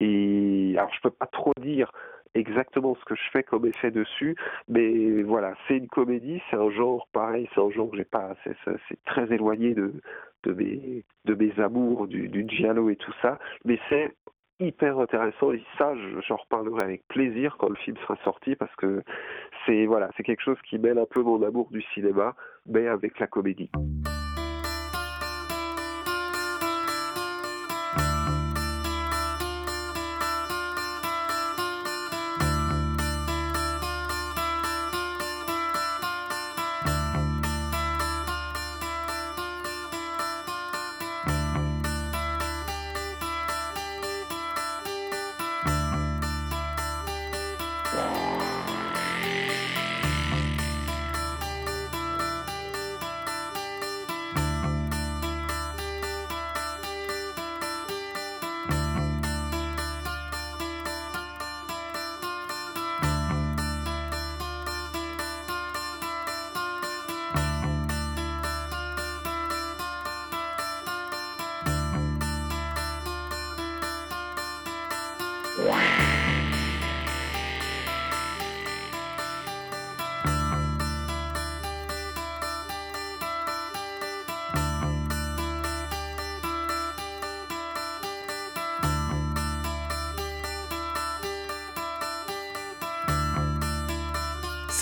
[0.00, 1.92] Et alors, je peux pas trop dire
[2.34, 4.36] exactement ce que je fais comme effet dessus,
[4.68, 8.34] mais voilà, c'est une comédie, c'est un genre pareil, c'est un genre que j'ai pas,
[8.44, 9.92] c'est très éloigné de
[10.44, 14.12] de mes de mes amours du, du giallo et tout ça, mais c'est
[14.66, 18.74] hyper intéressant et ça, je- j'en reparlerai avec plaisir quand le film sera sorti parce
[18.76, 19.02] que
[19.66, 22.34] c'est voilà, c'est quelque chose qui mêle un peu mon amour du cinéma,
[22.66, 23.70] mais avec la comédie.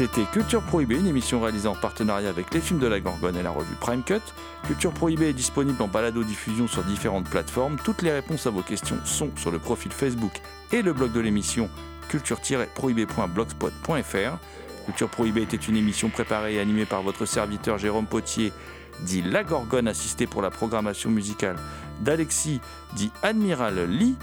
[0.01, 3.43] C'était Culture Prohibée, une émission réalisée en partenariat avec les films de la Gorgone et
[3.43, 4.23] la revue Prime Cut.
[4.67, 7.77] Culture Prohibée est disponible en balado-diffusion sur différentes plateformes.
[7.85, 10.41] Toutes les réponses à vos questions sont sur le profil Facebook
[10.73, 11.69] et le blog de l'émission
[12.09, 14.39] culture-prohibée.blogspot.fr.
[14.87, 18.55] Culture Prohibée était une émission préparée et animée par votre serviteur Jérôme Potier,
[19.01, 21.57] dit La Gorgone, assisté pour la programmation musicale
[22.01, 22.61] d'Alexis,
[22.95, 24.17] dit Admiral Lee.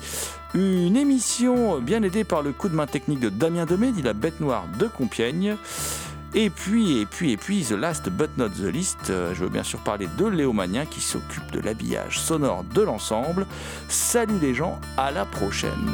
[0.53, 4.13] Une émission bien aidée par le coup de main technique de Damien Demé, dit La
[4.13, 5.55] Bête Noire de Compiègne.
[6.33, 9.49] Et puis, et puis, et puis, the last but not the least, euh, je veux
[9.49, 13.45] bien sûr parler de Léo Magnin qui s'occupe de l'habillage sonore de l'ensemble.
[13.87, 15.89] Salut les gens, à la prochaine.